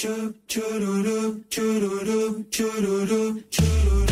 Choo 0.00 0.34
choo 0.46 0.78
doo 0.78 1.02
doo 1.06 1.40
choo 1.52 1.80
doo 1.80 2.04
doo 2.08 2.44
choo 2.54 2.80
doo 2.84 3.06
doo 3.10 3.40
choo 3.50 3.64
doo. 3.86 4.05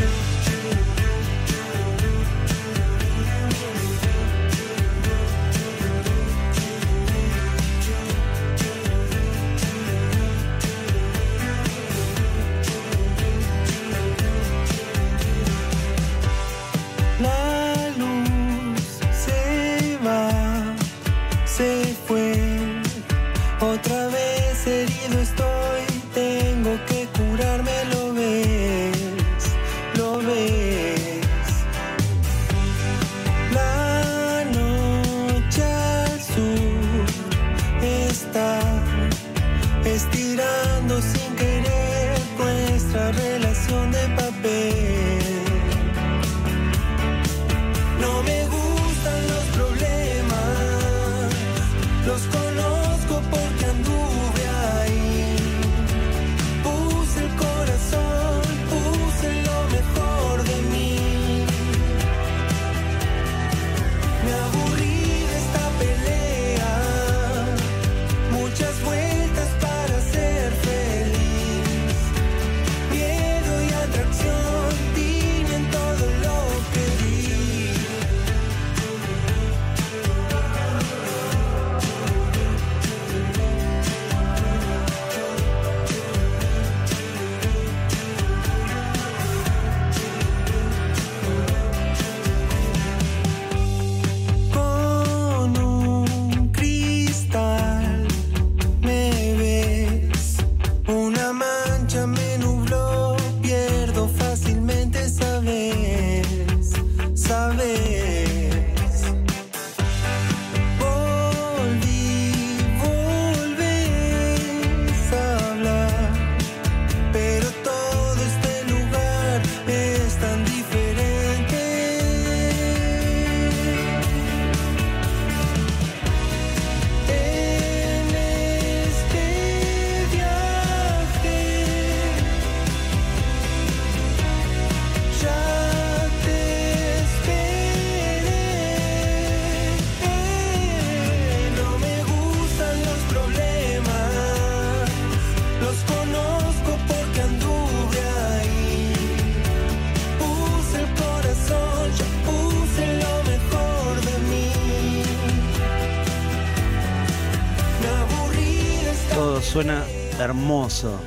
Suena 159.55 159.85
hermoso. 160.19 160.99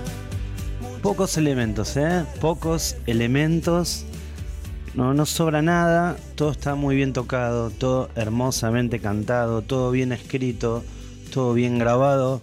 Pocos 1.02 1.36
elementos, 1.36 1.98
¿eh? 1.98 2.24
Pocos 2.40 2.96
elementos. 3.06 4.06
No, 4.94 5.14
no 5.14 5.26
sobra 5.26 5.62
nada. 5.62 6.16
Todo 6.36 6.52
está 6.52 6.76
muy 6.76 6.96
bien 6.96 7.12
tocado, 7.12 7.72
todo 7.72 8.10
hermosamente 8.16 9.02
cantado, 9.02 9.64
todo 9.64 9.92
bien 9.92 10.14
escrito, 10.14 10.86
todo 11.34 11.54
bien 11.56 11.78
grabado. 11.78 12.42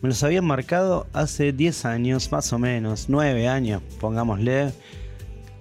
Me 0.00 0.10
los 0.10 0.22
habían 0.22 0.44
marcado 0.44 1.08
hace 1.12 1.52
10 1.52 1.84
años, 1.84 2.30
más 2.30 2.52
o 2.52 2.60
menos, 2.60 3.06
9 3.08 3.48
años, 3.48 3.82
pongámosle. 3.98 4.72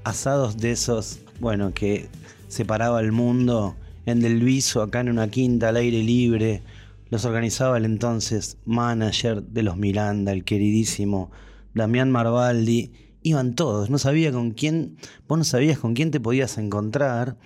Asados 0.04 0.58
de 0.58 0.74
esos, 0.74 1.22
bueno, 1.40 1.74
que 1.74 2.08
separaba 2.50 3.02
el 3.02 3.12
mundo 3.14 3.76
en 4.06 4.22
Del 4.22 4.44
Viso, 4.44 4.84
acá 4.84 5.00
en 5.00 5.10
una 5.10 5.28
quinta 5.28 5.70
al 5.70 5.78
aire 5.78 6.04
libre. 6.04 6.62
Los 7.10 7.24
organizaba 7.26 7.78
el 7.78 7.86
entonces 7.86 8.58
manager 8.66 9.42
de 9.44 9.64
los 9.64 9.78
Miranda, 9.78 10.34
el 10.34 10.44
queridísimo 10.44 11.32
Damián 11.74 12.12
Marbaldi. 12.12 12.92
Iban 13.24 13.56
todos, 13.56 13.90
no 13.90 13.98
sabía 13.98 14.32
con 14.32 14.52
quién, 14.52 14.98
vos 15.28 15.38
no 15.38 15.44
sabías 15.44 15.80
con 15.80 15.94
quién 15.94 16.12
te 16.12 16.20
podías 16.20 16.58
encontrar. 16.58 17.38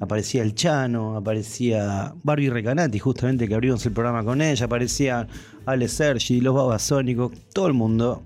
Aparecía 0.00 0.42
el 0.42 0.54
Chano, 0.54 1.16
aparecía 1.16 2.14
Barbie 2.22 2.48
Recanati, 2.48 2.98
justamente 2.98 3.46
que 3.46 3.54
abrimos 3.54 3.84
el 3.84 3.92
programa 3.92 4.24
con 4.24 4.40
ella, 4.40 4.64
aparecía 4.64 5.26
Ale 5.66 5.88
Sergi, 5.88 6.40
los 6.40 6.54
Babasónicos, 6.54 7.32
todo 7.52 7.66
el 7.66 7.74
mundo. 7.74 8.22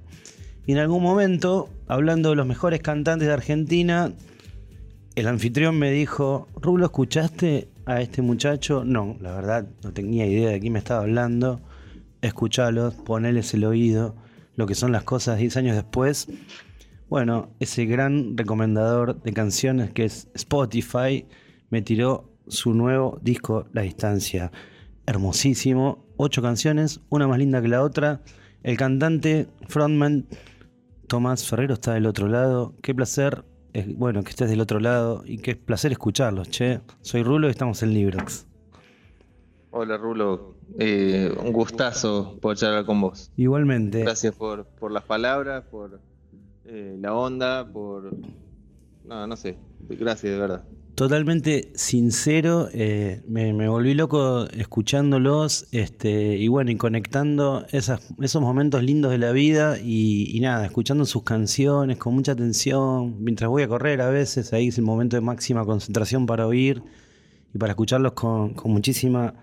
Y 0.67 0.73
en 0.73 0.79
algún 0.79 1.03
momento, 1.03 1.69
hablando 1.89 2.31
de 2.31 2.37
los 2.37 2.47
mejores 2.47 2.81
cantantes 2.81 3.27
de 3.27 3.35
Argentina, 3.35 4.13
el 5.15 5.27
anfitrión 5.27 5.79
me 5.79 5.91
dijo, 5.91 6.49
Rulo, 6.61 6.87
¿escuchaste 6.87 7.69
a 7.87 8.01
este 8.01 8.23
muchacho? 8.23 8.85
No, 8.85 9.17
la 9.21 9.35
verdad, 9.35 9.69
no 9.83 9.93
tenía 9.93 10.27
idea 10.27 10.51
de 10.51 10.61
quién 10.61 10.73
me 10.73 10.79
estaba 10.79 11.03
hablando. 11.03 11.61
Escuchalos, 12.23 12.95
poneles 12.95 13.53
el 13.55 13.65
oído, 13.65 14.17
lo 14.57 14.67
que 14.67 14.75
son 14.75 14.93
las 14.93 15.05
cosas 15.05 15.39
10 15.39 15.57
años 15.57 15.77
después. 15.77 16.29
Bueno, 17.09 17.51
ese 17.61 17.85
gran 17.85 18.37
recomendador 18.37 19.23
de 19.23 19.33
canciones 19.33 19.93
que 19.93 20.05
es 20.05 20.29
Spotify 20.35 21.27
me 21.71 21.83
tiró 21.83 22.33
su 22.49 22.75
nuevo 22.75 23.19
disco 23.23 23.67
La 23.73 23.83
Distancia. 23.83 24.51
Hermosísimo, 25.07 26.07
ocho 26.17 26.41
canciones, 26.41 27.01
una 27.11 27.29
más 27.29 27.39
linda 27.39 27.61
que 27.61 27.69
la 27.69 27.83
otra. 27.83 28.23
El 28.63 28.77
cantante, 28.77 29.49
frontman 29.69 30.27
Tomás 31.07 31.47
Ferrero 31.47 31.75
está 31.75 31.95
del 31.95 32.07
otro 32.07 32.29
lado. 32.29 32.75
Qué 32.83 32.95
placer, 32.95 33.45
bueno, 33.97 34.23
que 34.23 34.31
estés 34.31 34.49
del 34.49 34.61
otro 34.61 34.79
lado 34.79 35.23
y 35.27 35.39
qué 35.39 35.57
placer 35.57 35.93
escucharlos, 35.93 36.49
che. 36.49 36.81
Soy 37.01 37.23
Rulo 37.23 37.49
y 37.49 37.51
estamos 37.51 37.83
en 37.83 37.93
Librox. 37.93 38.47
Hola 39.71 39.97
Rulo, 39.97 40.55
Eh, 40.79 41.35
un 41.45 41.53
gustazo 41.53 42.39
poder 42.41 42.59
charlar 42.59 42.85
con 42.87 43.01
vos. 43.01 43.31
Igualmente, 43.37 44.03
Gracias 44.03 44.35
por, 44.35 44.65
por 44.67 44.93
las 44.93 45.03
palabras, 45.03 45.65
por 45.65 46.01
eh, 46.65 46.97
la 47.01 47.15
onda, 47.15 47.67
por... 47.67 48.15
No, 49.05 49.27
no 49.27 49.37
sé, 49.37 49.59
gracias 49.81 50.33
de 50.33 50.39
verdad. 50.39 50.65
Totalmente 50.95 51.73
sincero, 51.75 52.69
eh, 52.73 53.23
me, 53.27 53.69
volví 53.69 53.95
loco 53.95 54.47
escuchándolos 54.51 55.67
este, 55.73 56.37
y 56.37 56.49
bueno, 56.49 56.71
y 56.71 56.77
conectando 56.77 57.67
esos 57.73 58.41
momentos 58.41 58.83
lindos 58.83 59.11
de 59.11 59.19
la 59.19 59.33
vida 59.33 59.79
y, 59.81 60.39
nada, 60.41 60.67
escuchando 60.67 61.05
sus 61.05 61.23
canciones 61.25 61.99
con 61.99 62.15
mucha 62.15 62.33
atención, 62.33 63.23
mientras 63.23 63.51
voy 63.51 63.63
a 63.63 63.69
correr 63.69 64.01
a 64.01 64.11
veces, 64.11 64.53
ahí 64.53 64.69
es 64.69 64.79
el 64.79 64.85
momento 64.85 65.17
de 65.17 65.21
máxima 65.21 65.65
concentración 65.65 66.27
para 66.27 66.47
oír 66.47 66.83
y 67.53 67.59
para 67.59 67.73
escucharlos 67.73 68.13
con, 68.13 68.55
muchísima 68.65 69.35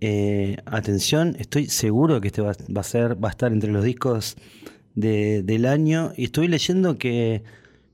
eh, 0.00 0.56
atención. 0.66 1.36
Estoy 1.38 1.66
seguro 1.66 2.20
que 2.20 2.28
este 2.28 2.42
va, 2.42 2.50
a 2.52 2.82
ser, 2.82 3.22
va 3.22 3.28
a 3.28 3.32
estar 3.32 3.52
entre 3.52 3.70
los 3.70 3.84
discos 3.84 4.36
de- 4.94 5.42
del 5.42 5.66
año 5.66 6.12
y 6.16 6.24
estoy 6.24 6.48
leyendo 6.48 6.98
que, 6.98 7.42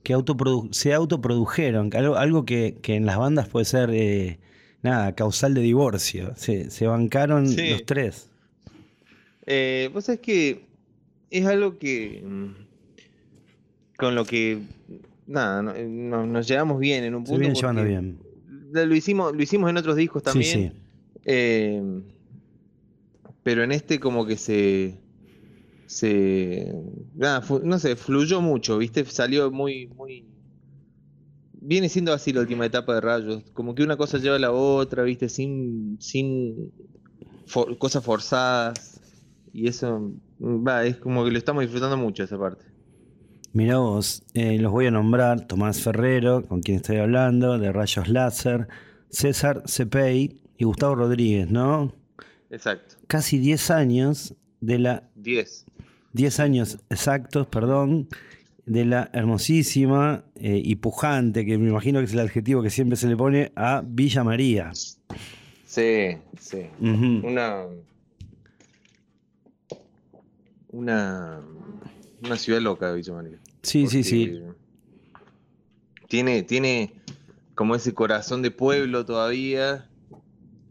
que 0.07 0.15
autoprodu- 0.15 0.73
se 0.73 0.95
autoprodujeron, 0.95 1.91
algo, 1.97 2.15
algo 2.15 2.45
que, 2.45 2.77
que 2.81 2.95
en 2.95 3.07
las 3.07 3.19
bandas 3.19 3.49
puede 3.49 3.65
ser 3.65 3.91
eh, 3.93 4.39
nada, 4.81 5.17
causal 5.17 5.53
de 5.53 5.63
divorcio. 5.63 6.33
Se, 6.37 6.71
se 6.71 6.87
bancaron 6.87 7.49
Sí. 7.49 7.71
los 7.71 7.85
tres. 7.85 8.31
Eh, 9.47 9.91
vos 9.93 10.05
sabés 10.05 10.21
que 10.21 10.65
es 11.31 11.45
algo 11.45 11.77
que. 11.79 12.23
mm, 12.25 12.47
con 13.99 14.15
lo 14.15 14.25
que. 14.25 14.61
Nada, 15.27 15.61
no- 15.63 15.75
eh, 15.75 15.89
no- 15.89 16.25
nos 16.25 16.47
llevamos 16.47 16.79
bien 16.79 17.03
en 17.03 17.17
un 17.17 17.25
punto. 17.25 17.33
Se 17.35 17.39
vienen 17.41 17.57
llevando 17.57 17.83
bien. 17.83 18.19
Lo 18.73 18.95
hicimos, 18.95 19.35
lo 19.35 19.43
hicimos 19.43 19.71
en 19.71 19.77
otros 19.77 19.97
discos 19.97 20.23
también. 20.23 20.53
Sí, 20.53 20.69
sí. 20.69 20.73
eh, 21.25 21.83
pero 23.43 23.65
en 23.65 23.73
este, 23.73 23.99
como 23.99 24.25
que 24.25 24.37
se. 24.37 24.95
Se. 25.87 26.73
Nada, 27.15 27.43
no 27.63 27.79
sé, 27.79 27.97
fluyó 27.97 28.41
mucho, 28.41 28.79
¿viste? 28.79 29.05
Salió 29.05 29.51
muy. 29.51 29.87
muy 29.89 30.25
Viene 31.61 31.89
siendo 31.89 32.13
así 32.13 32.33
la 32.33 32.41
última 32.43 32.67
etapa 32.67 32.95
de 32.95 33.01
Rayos. 33.01 33.43
Como 33.53 33.75
que 33.75 33.83
una 33.83 33.97
cosa 33.97 34.19
lleva 34.19 34.37
a 34.37 34.39
la 34.39 34.53
otra, 34.53 35.03
¿viste? 35.03 35.29
Sin. 35.29 35.97
Sin. 36.01 36.73
for- 37.47 37.77
cosas 37.79 38.05
forzadas. 38.05 39.01
Y 39.53 39.69
eso. 39.69 40.13
Va, 40.41 40.85
es 40.85 40.97
como 40.97 41.25
que 41.25 41.31
lo 41.31 41.39
estamos 41.39 41.63
disfrutando 41.63 41.97
mucho 41.97 42.23
esa 42.25 42.39
parte. 42.39 42.65
Mirá 43.53 43.79
vos, 43.79 44.23
eh, 44.35 44.59
los 44.59 44.71
voy 44.71 44.87
a 44.87 44.91
nombrar. 44.91 45.47
Tomás 45.47 45.81
Ferrero, 45.81 46.43
con 46.47 46.61
quien 46.61 46.77
estoy 46.77 46.99
hablando, 46.99 47.59
de 47.59 47.73
Rayos 47.73 48.09
Láser. 48.09 48.69
César 49.09 49.63
Cepey 49.67 50.41
y 50.59 50.65
Gustavo 50.65 50.95
Rodríguez, 50.97 51.51
¿no? 51.51 51.95
Exacto. 52.51 52.97
Casi 53.07 53.39
10 53.39 53.71
años 53.71 54.35
de 54.61 54.79
la 54.79 55.09
10. 55.15 55.65
10 56.17 56.41
años 56.41 56.79
exactos, 56.89 57.47
perdón, 57.47 58.09
de 58.65 58.87
la 58.87 59.11
hermosísima 59.13 60.25
eh, 60.35 60.61
y 60.65 60.77
pujante, 60.77 61.45
que 61.45 61.59
me 61.59 61.69
imagino 61.69 62.01
que 62.01 62.07
es 62.07 62.15
el 62.15 62.21
adjetivo 62.21 62.63
que 62.63 62.71
siempre 62.71 62.97
se 62.97 63.07
le 63.07 63.17
pone 63.17 63.53
a 63.55 63.83
Villa 63.85 64.25
María. 64.25 64.73
Sí, 65.67 66.17
sí. 66.41 66.67
Una. 66.81 67.67
Una. 70.69 71.41
Una 72.23 72.37
ciudad 72.37 72.61
loca, 72.61 72.93
Villa 72.93 73.13
María. 73.13 73.39
Sí, 73.63 73.87
sí, 73.87 74.03
sí. 74.03 74.41
Tiene, 76.09 76.43
tiene 76.45 76.95
como 77.55 77.75
ese 77.75 77.93
corazón 77.93 78.41
de 78.41 78.51
pueblo 78.51 79.05
todavía, 79.05 79.87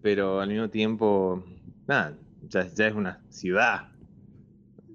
pero 0.01 0.41
al 0.41 0.49
mismo 0.49 0.69
tiempo, 0.69 1.43
nada, 1.87 2.17
ya, 2.49 2.67
ya 2.73 2.87
es 2.87 2.95
una 2.95 3.21
ciudad. 3.29 3.94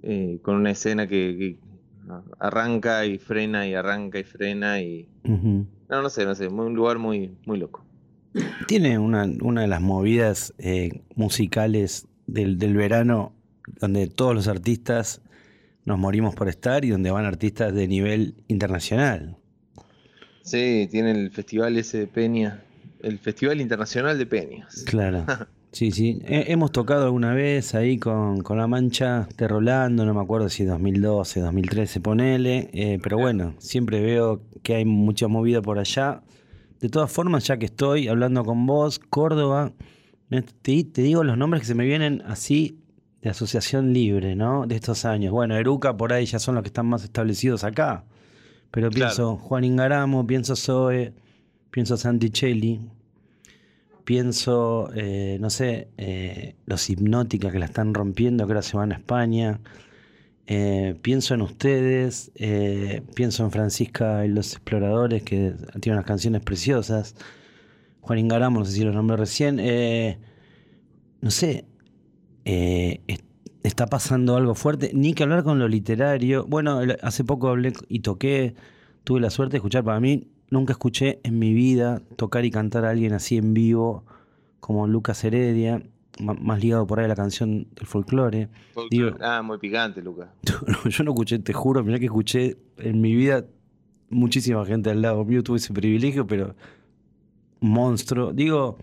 Eh, 0.02 0.38
con 0.42 0.56
una 0.56 0.70
escena 0.70 1.06
que, 1.06 1.36
que 1.38 1.56
arranca 2.38 3.06
y 3.06 3.18
frena 3.18 3.66
y 3.66 3.74
arranca 3.74 4.18
y 4.18 4.24
frena 4.24 4.80
y. 4.80 5.08
No, 5.24 6.02
no 6.02 6.08
sé, 6.10 6.24
no 6.24 6.34
sé, 6.34 6.48
muy- 6.48 6.66
un 6.66 6.74
lugar 6.74 6.98
muy, 6.98 7.36
muy 7.46 7.58
loco. 7.58 7.84
Tiene 8.68 8.98
una, 8.98 9.28
una 9.42 9.62
de 9.62 9.66
las 9.68 9.80
movidas 9.80 10.54
eh, 10.58 11.02
musicales 11.16 12.06
del, 12.26 12.58
del 12.58 12.76
verano 12.76 13.32
donde 13.80 14.06
todos 14.06 14.34
los 14.34 14.46
artistas 14.46 15.20
nos 15.84 15.98
morimos 15.98 16.34
por 16.36 16.48
estar 16.48 16.84
y 16.84 16.90
donde 16.90 17.10
van 17.10 17.24
artistas 17.24 17.74
de 17.74 17.88
nivel 17.88 18.34
internacional. 18.46 19.36
Sí, 20.42 20.88
tiene 20.90 21.10
el 21.12 21.30
festival 21.30 21.76
ese 21.76 21.98
de 21.98 22.06
Peña, 22.06 22.62
el 23.02 23.18
Festival 23.18 23.60
Internacional 23.60 24.16
de 24.18 24.26
Peñas. 24.26 24.84
Claro. 24.86 25.24
Sí, 25.72 25.92
sí. 25.92 26.20
He- 26.26 26.50
hemos 26.52 26.72
tocado 26.72 27.04
alguna 27.04 27.32
vez 27.32 27.74
ahí 27.74 27.96
con, 27.98 28.40
con 28.42 28.58
La 28.58 28.66
Mancha 28.66 29.28
de 29.36 29.46
Rolando, 29.46 30.04
no 30.04 30.12
me 30.14 30.20
acuerdo 30.20 30.48
si 30.48 30.64
2012, 30.64 31.40
2013, 31.40 32.00
ponele. 32.00 32.70
eh, 32.72 32.98
pero 33.02 33.18
bueno, 33.18 33.54
siempre 33.58 34.00
veo 34.00 34.42
que 34.62 34.74
hay 34.74 34.84
mucha 34.84 35.28
movida 35.28 35.62
por 35.62 35.78
allá. 35.78 36.22
De 36.80 36.88
todas 36.88 37.12
formas, 37.12 37.44
ya 37.46 37.56
que 37.58 37.66
estoy 37.66 38.08
hablando 38.08 38.44
con 38.44 38.66
vos, 38.66 38.98
Córdoba, 38.98 39.72
te, 40.62 40.84
te 40.84 41.02
digo 41.02 41.22
los 41.24 41.36
nombres 41.38 41.60
que 41.60 41.66
se 41.66 41.74
me 41.74 41.84
vienen 41.84 42.22
así 42.26 42.78
de 43.22 43.30
asociación 43.30 43.92
libre, 43.92 44.34
¿no? 44.34 44.66
De 44.66 44.74
estos 44.76 45.04
años. 45.04 45.30
Bueno, 45.32 45.56
Eruca 45.56 45.96
por 45.96 46.12
ahí 46.12 46.24
ya 46.26 46.38
son 46.38 46.54
los 46.56 46.62
que 46.62 46.68
están 46.68 46.86
más 46.86 47.04
establecidos 47.04 47.62
acá. 47.64 48.04
Pero 48.72 48.88
Claro. 48.90 49.06
pienso 49.08 49.36
Juan 49.36 49.64
Ingaramo, 49.64 50.26
pienso 50.26 50.56
Zoe, 50.56 51.12
pienso 51.70 51.96
Santicelli, 51.96 52.80
pienso, 54.04 54.90
eh, 54.94 55.38
no 55.40 55.50
sé, 55.50 55.88
eh, 55.98 56.56
los 56.66 56.88
hipnótica 56.90 57.50
que 57.50 57.58
la 57.58 57.66
están 57.66 57.94
rompiendo, 57.94 58.46
que 58.46 58.52
ahora 58.52 58.62
se 58.62 58.76
van 58.76 58.92
a 58.92 58.96
España. 58.96 59.60
Eh, 60.46 60.96
pienso 61.02 61.34
en 61.34 61.42
ustedes, 61.42 62.32
pienso 63.14 63.44
en 63.44 63.50
Francisca 63.52 64.24
y 64.26 64.28
los 64.28 64.52
exploradores, 64.54 65.22
que 65.22 65.54
tiene 65.80 65.96
unas 65.98 66.06
canciones 66.06 66.42
preciosas. 66.42 67.14
Juan 68.00 68.18
Ingaramo, 68.20 68.60
no 68.60 68.66
sé 68.66 68.72
si 68.72 68.84
lo 68.84 68.92
nombré 68.92 69.16
recién. 69.16 69.56
no 71.20 71.30
sé, 71.30 71.66
es- 72.44 73.20
está 73.62 73.86
pasando 73.86 74.36
algo 74.36 74.54
fuerte. 74.54 74.90
Ni 74.94 75.14
que 75.14 75.22
hablar 75.22 75.44
con 75.44 75.58
lo 75.58 75.68
literario. 75.68 76.46
Bueno, 76.46 76.80
hace 77.02 77.24
poco 77.24 77.48
hablé 77.48 77.72
y 77.88 78.00
toqué, 78.00 78.54
tuve 79.04 79.20
la 79.20 79.30
suerte 79.30 79.52
de 79.52 79.58
escuchar. 79.58 79.84
Para 79.84 80.00
mí, 80.00 80.28
nunca 80.50 80.72
escuché 80.72 81.20
en 81.22 81.38
mi 81.38 81.52
vida 81.54 82.02
tocar 82.16 82.44
y 82.44 82.50
cantar 82.50 82.84
a 82.84 82.90
alguien 82.90 83.12
así 83.12 83.36
en 83.36 83.54
vivo 83.54 84.04
como 84.60 84.86
Lucas 84.86 85.22
Heredia, 85.24 85.82
más 86.20 86.60
ligado 86.60 86.86
por 86.86 86.98
ahí 86.98 87.06
a 87.06 87.08
la 87.08 87.14
canción 87.16 87.66
del 87.74 87.86
folclore. 87.86 88.48
Digo- 88.90 89.16
Ah, 89.20 89.42
muy 89.42 89.58
picante, 89.58 90.02
Lucas. 90.02 90.28
Yo 90.90 91.04
no 91.04 91.12
escuché, 91.12 91.38
te 91.38 91.52
juro, 91.52 91.82
mirá 91.82 91.98
que 91.98 92.04
escuché 92.06 92.56
en 92.78 93.00
mi 93.00 93.14
vida 93.14 93.46
muchísima 94.10 94.64
gente 94.66 94.90
al 94.90 95.00
lado 95.02 95.24
mío, 95.24 95.42
tuve 95.42 95.56
ese 95.58 95.72
privilegio, 95.72 96.26
pero 96.26 96.54
monstruo. 97.60 98.32
Digo, 98.32 98.76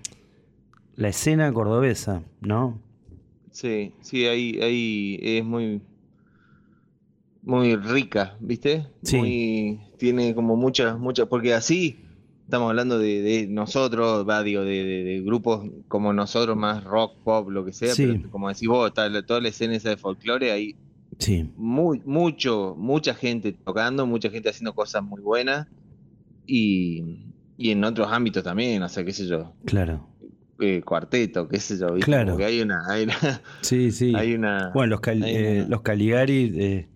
la 0.95 1.09
escena 1.09 1.51
cordobesa, 1.53 2.23
¿no? 2.41 2.79
Sí, 3.51 3.93
sí, 4.01 4.25
ahí, 4.25 4.59
ahí 4.61 5.19
es 5.21 5.43
muy, 5.45 5.81
muy 7.41 7.75
rica, 7.75 8.35
¿viste? 8.39 8.87
Sí. 9.03 9.17
Muy, 9.17 9.79
tiene 9.97 10.33
como 10.35 10.55
muchas, 10.55 10.97
muchas, 10.99 11.27
porque 11.27 11.53
así 11.53 11.99
estamos 12.45 12.69
hablando 12.69 12.97
de, 12.97 13.21
de 13.21 13.47
nosotros, 13.47 14.27
va, 14.27 14.41
digo, 14.43 14.61
de, 14.63 14.83
de- 14.83 15.03
de 15.03 15.21
grupos 15.21 15.69
como 15.89 16.13
nosotros, 16.13 16.55
más 16.55 16.83
rock, 16.83 17.17
pop, 17.23 17.49
lo 17.49 17.65
que 17.65 17.73
sea, 17.73 17.93
Sí. 17.93 18.05
pero 18.07 18.29
como 18.31 18.47
decís 18.49 18.67
vos, 18.69 18.91
la- 18.95 19.21
toda 19.25 19.41
la 19.41 19.49
escena 19.49 19.75
esa 19.75 19.89
de 19.89 19.97
folclore, 19.97 20.51
ahí 20.51 20.75
Sí, 21.19 21.49
muy, 21.57 21.99
mucho, 22.05 22.75
mucha 22.77 23.13
gente 23.15 23.51
tocando, 23.51 24.05
mucha 24.05 24.29
gente 24.29 24.49
haciendo 24.49 24.73
cosas 24.73 25.01
muy 25.03 25.19
buenas 25.21 25.67
y, 26.45 27.25
y 27.57 27.71
en 27.71 27.83
otros 27.83 28.07
ámbitos 28.11 28.43
también, 28.43 28.81
o 28.83 28.89
sea, 28.89 29.03
qué 29.03 29.11
sé 29.13 29.25
yo, 29.27 29.53
claro. 29.65 30.07
eh, 30.59 30.81
cuarteto, 30.85 31.47
qué 31.47 31.59
sé 31.59 31.77
yo, 31.77 31.93
¿viste? 31.93 32.05
Claro. 32.05 32.27
Como 32.27 32.37
que 32.37 32.45
hay 32.45 32.61
una, 32.61 32.83
hay 32.87 33.03
una, 33.05 33.41
Sí, 33.61 33.91
sí. 33.91 34.13
hay 34.15 34.33
una, 34.35 34.71
Bueno, 34.73 34.91
los, 34.91 34.99
Cal- 35.01 35.23
hay 35.23 35.35
eh, 35.35 35.59
una- 35.61 35.67
los 35.69 35.81
Caligari, 35.81 36.53
eh, 36.55 36.87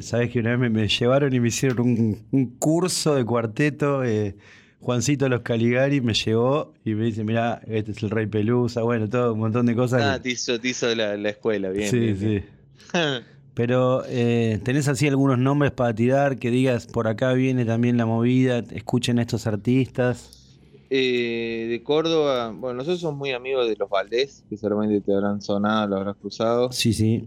sabes 0.00 0.30
que 0.30 0.38
una 0.40 0.50
vez 0.50 0.58
me, 0.58 0.70
me 0.70 0.88
llevaron 0.88 1.32
y 1.34 1.40
me 1.40 1.48
hicieron 1.48 1.80
un, 1.80 2.18
un 2.30 2.46
curso 2.58 3.14
de 3.14 3.24
cuarteto. 3.24 4.04
eh, 4.04 4.36
Juancito 4.80 5.28
los 5.28 5.42
Caligari 5.42 6.00
me 6.00 6.12
llevó 6.14 6.74
y 6.84 6.94
me 6.94 7.04
dice, 7.04 7.22
mira, 7.22 7.62
este 7.68 7.92
es 7.92 8.02
el 8.02 8.10
Rey 8.10 8.26
Pelusa, 8.26 8.82
bueno, 8.82 9.08
todo 9.08 9.32
un 9.34 9.38
montón 9.40 9.66
de 9.66 9.76
cosas. 9.76 10.02
Ah, 10.02 10.14
que- 10.16 10.22
te 10.24 10.30
hizo, 10.30 10.60
te 10.60 10.68
hizo 10.68 10.92
la, 10.94 11.16
la 11.16 11.28
escuela, 11.28 11.70
bien. 11.70 11.88
sí, 11.90 11.98
bien, 12.00 12.16
sí. 12.16 12.26
bien. 12.26 12.44
Pero 13.54 14.02
eh, 14.08 14.58
tenés 14.64 14.88
así 14.88 15.06
algunos 15.06 15.38
nombres 15.38 15.72
para 15.72 15.94
tirar 15.94 16.38
que 16.38 16.50
digas, 16.50 16.86
por 16.86 17.06
acá 17.06 17.32
viene 17.34 17.64
también 17.66 17.96
la 17.98 18.06
movida, 18.06 18.58
escuchen 18.72 19.18
a 19.18 19.22
estos 19.22 19.46
artistas. 19.46 20.58
Eh, 20.90 21.66
de 21.70 21.82
Córdoba, 21.82 22.50
bueno, 22.50 22.78
nosotros 22.78 23.00
somos 23.00 23.18
muy 23.18 23.32
amigos 23.32 23.68
de 23.68 23.76
los 23.76 23.88
Valdés, 23.88 24.44
que 24.48 24.56
seguramente 24.56 25.00
te 25.00 25.14
habrán 25.14 25.40
sonado, 25.42 25.86
lo 25.88 25.96
habrás 25.96 26.16
cruzado. 26.16 26.72
Sí, 26.72 26.92
sí. 26.92 27.26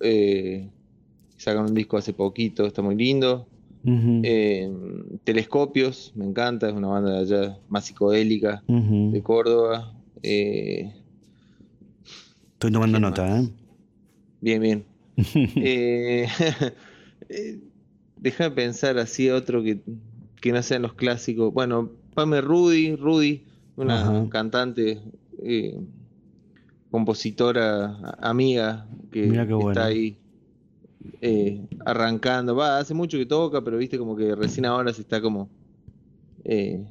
Eh, 0.00 0.68
sacan 1.36 1.64
un 1.66 1.74
disco 1.74 1.96
hace 1.96 2.12
poquito, 2.12 2.66
está 2.66 2.82
muy 2.82 2.96
lindo. 2.96 3.46
Eh, 3.88 4.68
Telescopios, 5.22 6.12
me 6.16 6.24
encanta, 6.24 6.68
es 6.68 6.74
una 6.74 6.88
banda 6.88 7.12
de 7.12 7.18
allá 7.20 7.58
más 7.68 7.84
psicodélica 7.84 8.64
de 8.66 9.22
Córdoba. 9.22 9.94
Eh, 10.24 10.92
Estoy 12.54 12.72
tomando 12.72 12.98
¿quién 12.98 13.02
nota, 13.02 13.26
más? 13.26 13.44
¿eh? 13.44 13.50
bien, 14.40 14.60
bien. 14.62 14.84
Eh, 15.56 16.26
eh, 17.28 17.60
Deja 18.16 18.44
de 18.44 18.50
pensar 18.50 18.98
así 18.98 19.30
otro 19.30 19.62
que, 19.62 19.78
que 20.40 20.50
no 20.50 20.62
sean 20.62 20.82
los 20.82 20.94
clásicos. 20.94 21.54
Bueno, 21.54 21.92
Pame 22.14 22.40
Rudy, 22.40 22.96
Rudy, 22.96 23.44
una 23.76 24.26
cantante, 24.30 25.00
compositora, 26.90 28.16
amiga, 28.20 28.88
que 29.12 29.26
está 29.28 29.54
bueno. 29.54 29.82
ahí 29.82 30.16
eh, 31.20 31.66
arrancando. 31.84 32.54
Va, 32.54 32.78
hace 32.78 32.94
mucho 32.94 33.18
que 33.18 33.26
toca, 33.26 33.62
pero 33.62 33.76
viste 33.76 33.98
como 33.98 34.16
que 34.16 34.34
recién 34.34 34.66
ahora 34.66 34.92
se 34.92 35.02
está 35.02 35.20
como. 35.20 35.48
eh, 36.44 36.84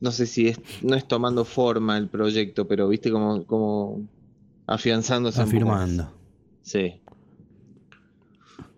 no 0.00 0.10
sé 0.10 0.26
si 0.26 0.48
es, 0.48 0.60
no 0.82 0.96
es 0.96 1.06
tomando 1.06 1.44
forma 1.44 1.96
el 1.96 2.08
proyecto, 2.08 2.66
pero 2.66 2.88
viste 2.88 3.10
como, 3.12 3.44
como 3.44 4.00
afianzándose. 4.66 5.40
Afirmando. 5.40 6.12
Sí. 6.62 7.00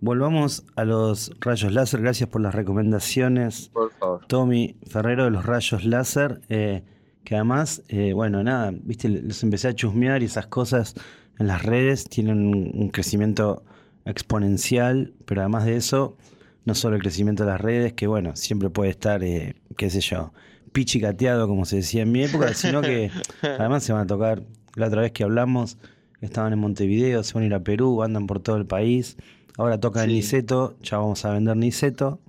Volvamos 0.00 0.64
a 0.76 0.85
los 0.85 1.33
rayos 1.41 1.73
láser. 1.73 2.03
Gracias 2.03 2.29
por 2.29 2.43
las 2.43 2.55
recomendaciones. 2.55 3.71
Por 3.73 3.91
favor. 3.93 4.26
Tommy 4.26 4.76
Ferrero 4.87 5.25
de 5.25 5.31
los 5.31 5.47
rayos 5.47 5.85
láser. 5.87 6.43
eh, 6.50 6.85
que 7.25 7.37
además, 7.37 7.83
eh, 7.88 8.12
bueno, 8.12 8.45
nada, 8.45 8.71
viste, 8.71 9.09
los 9.09 9.43
empecé 9.43 9.69
a 9.69 9.75
chusmear 9.75 10.23
y 10.23 10.26
esas 10.26 10.47
cosas 10.47 10.95
en 11.38 11.47
las 11.47 11.62
redes, 11.62 12.05
tienen 12.09 12.47
un, 12.75 12.88
crecimiento 12.91 13.62
exponencial, 14.05 15.12
pero 15.25 15.41
además 15.43 15.64
de 15.64 15.76
eso, 15.76 16.17
no 16.64 16.75
solo 16.75 16.97
el 16.97 17.03
crecimiento 17.03 17.45
de 17.45 17.50
las 17.50 17.61
redes, 17.61 17.93
que 17.93 18.07
bueno, 18.07 18.37
siempre 18.37 18.71
puede 18.71 18.91
estar, 18.91 19.23
eh, 19.25 19.55
qué 19.76 19.91
sé 19.91 20.00
yo, 20.00 20.33
pichicateado, 20.73 21.47
como 21.49 21.64
se 21.64 21.76
decía 21.76 22.03
en 22.03 22.12
mi 22.12 22.23
época, 22.25 22.55
sino 22.55 22.81
que 22.83 23.11
además 23.43 23.83
se 23.85 23.93
van 23.93 24.03
a 24.03 24.07
tocar, 24.07 24.43
la 24.76 24.87
otra 24.88 25.03
vez 25.03 25.12
que 25.12 25.25
hablamos, 25.25 25.79
estaban 26.21 26.53
en 26.53 26.59
Montevideo, 26.59 27.23
se 27.23 27.35
van 27.35 27.43
a 27.45 27.47
ir 27.47 27.55
a 27.55 27.61
Perú, 27.61 28.03
andan 28.03 28.26
por 28.26 28.41
todo 28.41 28.57
el 28.57 28.67
país, 28.67 29.17
ahora 29.59 29.79
tocan 29.79 30.07
Sí. 30.09 30.14
Niceto, 30.14 30.76
ya 30.83 30.99
vamos 30.99 31.25
a 31.25 31.31
vender 31.33 31.57
Niceto. 31.57 32.21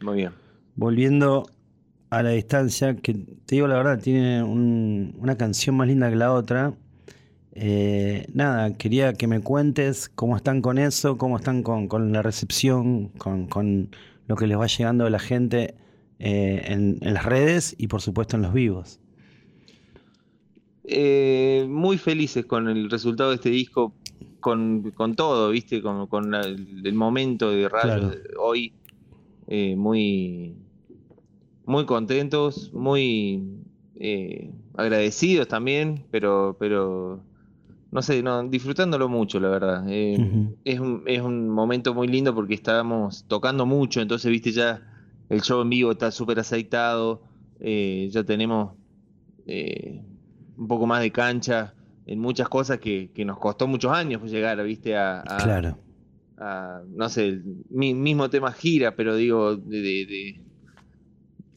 Muy 0.00 0.16
bien. 0.16 0.30
Volviendo 0.76 1.46
a 2.10 2.22
la 2.22 2.30
distancia, 2.30 2.96
que 2.96 3.14
te 3.14 3.54
digo 3.56 3.66
la 3.68 3.76
verdad, 3.76 3.98
tiene 4.00 4.42
un- 4.42 5.14
una 5.18 5.36
canción 5.36 5.76
más 5.76 5.86
linda 5.88 6.10
que 6.10 6.16
la 6.16 6.32
otra. 6.32 6.74
Eh, 7.56 8.26
nada, 8.34 8.74
quería 8.74 9.12
que 9.12 9.28
me 9.28 9.40
cuentes 9.40 10.08
cómo 10.08 10.36
están 10.36 10.60
con 10.60 10.76
eso, 10.76 11.16
cómo 11.16 11.36
están 11.36 11.62
con, 11.62 11.86
con 11.86 12.12
la 12.12 12.20
recepción, 12.20 13.08
con, 13.10 13.46
con 13.46 13.90
lo 14.26 14.34
que 14.34 14.48
les 14.48 14.58
va 14.58 14.66
llegando 14.66 15.04
de 15.04 15.10
la 15.10 15.20
gente 15.20 15.74
eh, 16.18 16.62
en, 16.66 16.98
en 17.00 17.14
las 17.14 17.24
redes 17.24 17.76
y 17.78 17.86
por 17.86 18.00
supuesto 18.00 18.34
en 18.34 18.42
los 18.42 18.52
vivos. 18.52 18.98
Eh, 20.82 21.64
muy 21.68 21.96
felices 21.96 22.44
con 22.44 22.68
el 22.68 22.90
resultado 22.90 23.30
de 23.30 23.36
este 23.36 23.50
disco, 23.50 23.94
con, 24.40 24.90
con 24.90 25.14
todo, 25.14 25.50
¿viste? 25.50 25.80
Con, 25.80 26.34
el 26.34 26.94
momento 26.94 27.52
de 27.52 27.68
radio 27.68 28.10
Claro. 28.10 28.20
hoy. 28.38 28.72
Muy, 29.76 30.56
muy 31.66 31.84
contentos, 31.84 32.72
muy 32.72 33.44
agradecidos 34.74 35.46
también, 35.48 36.04
pero, 36.10 36.56
pero 36.58 37.22
no 37.94 38.02
sé, 38.02 38.22
no, 38.22 38.42
disfrutándolo 38.48 39.08
mucho, 39.08 39.38
la 39.40 39.48
verdad. 39.48 39.84
Eh, 39.88 40.16
es, 40.64 40.80
un, 40.80 41.02
es 41.06 41.20
un 41.22 41.48
momento 41.48 41.94
muy 41.94 42.08
lindo 42.08 42.34
porque 42.34 42.54
estábamos 42.54 43.24
tocando 43.28 43.64
mucho, 43.66 44.00
entonces, 44.00 44.30
viste, 44.30 44.50
ya 44.52 44.82
el 45.30 45.40
show 45.42 45.62
en 45.62 45.70
vivo 45.70 45.92
está 45.92 46.10
súper 46.10 46.40
aceitado, 46.40 47.22
eh, 47.60 48.08
ya 48.10 48.24
tenemos 48.24 48.72
eh, 49.46 50.02
un 50.56 50.66
poco 50.68 50.86
más 50.86 51.00
de 51.00 51.10
cancha 51.12 51.74
en 52.06 52.18
muchas 52.18 52.48
cosas 52.48 52.78
que, 52.80 53.10
que 53.14 53.24
nos 53.24 53.38
costó 53.38 53.66
muchos 53.68 53.92
años 53.92 54.22
llegar, 54.30 54.62
viste, 54.64 54.96
a, 54.96 55.20
a- 55.20 55.44
Claro, 55.44 55.78
a, 56.36 56.82
no 56.88 57.08
sé, 57.08 57.28
el 57.28 57.44
mismo 57.70 58.28
tema 58.28 58.52
gira, 58.52 58.96
pero 58.96 59.14
digo, 59.16 59.56
de, 59.56 59.76
de- 59.80 60.06
de- 60.06 60.40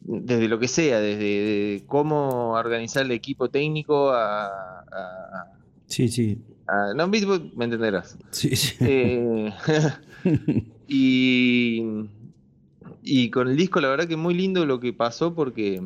desde 0.00 0.48
lo 0.48 0.58
que 0.58 0.68
sea, 0.68 1.00
desde 1.00 1.22
de 1.24 1.84
cómo 1.86 2.52
organizar 2.52 3.04
el 3.04 3.10
equipo 3.10 3.48
técnico 3.50 4.10
a... 4.10 4.46
a- 4.46 5.44
sí, 5.88 6.08
sí. 6.08 6.38
a- 6.66 6.92
no, 6.94 7.08
vos 7.08 7.40
me 7.56 7.64
entenderás. 7.64 8.16
sí, 8.30 8.54
sí. 8.54 8.74
Eh, 8.80 9.52
y, 10.88 11.82
y 13.02 13.30
con 13.30 13.48
el 13.48 13.56
disco, 13.56 13.80
la 13.80 13.88
verdad 13.88 14.06
que 14.06 14.16
muy 14.16 14.34
lindo 14.34 14.64
lo 14.66 14.80
que 14.80 14.92
pasó 14.92 15.34
porque 15.34 15.82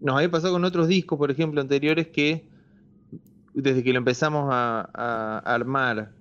nos 0.00 0.16
había 0.16 0.30
pasado 0.30 0.52
con 0.52 0.64
otros 0.64 0.88
discos, 0.88 1.18
por 1.18 1.30
ejemplo, 1.30 1.60
anteriores 1.60 2.08
que 2.08 2.46
desde 3.54 3.82
que 3.82 3.92
lo 3.92 3.98
empezamos 3.98 4.48
a, 4.52 4.88
a 4.92 5.38
armar 5.38 6.12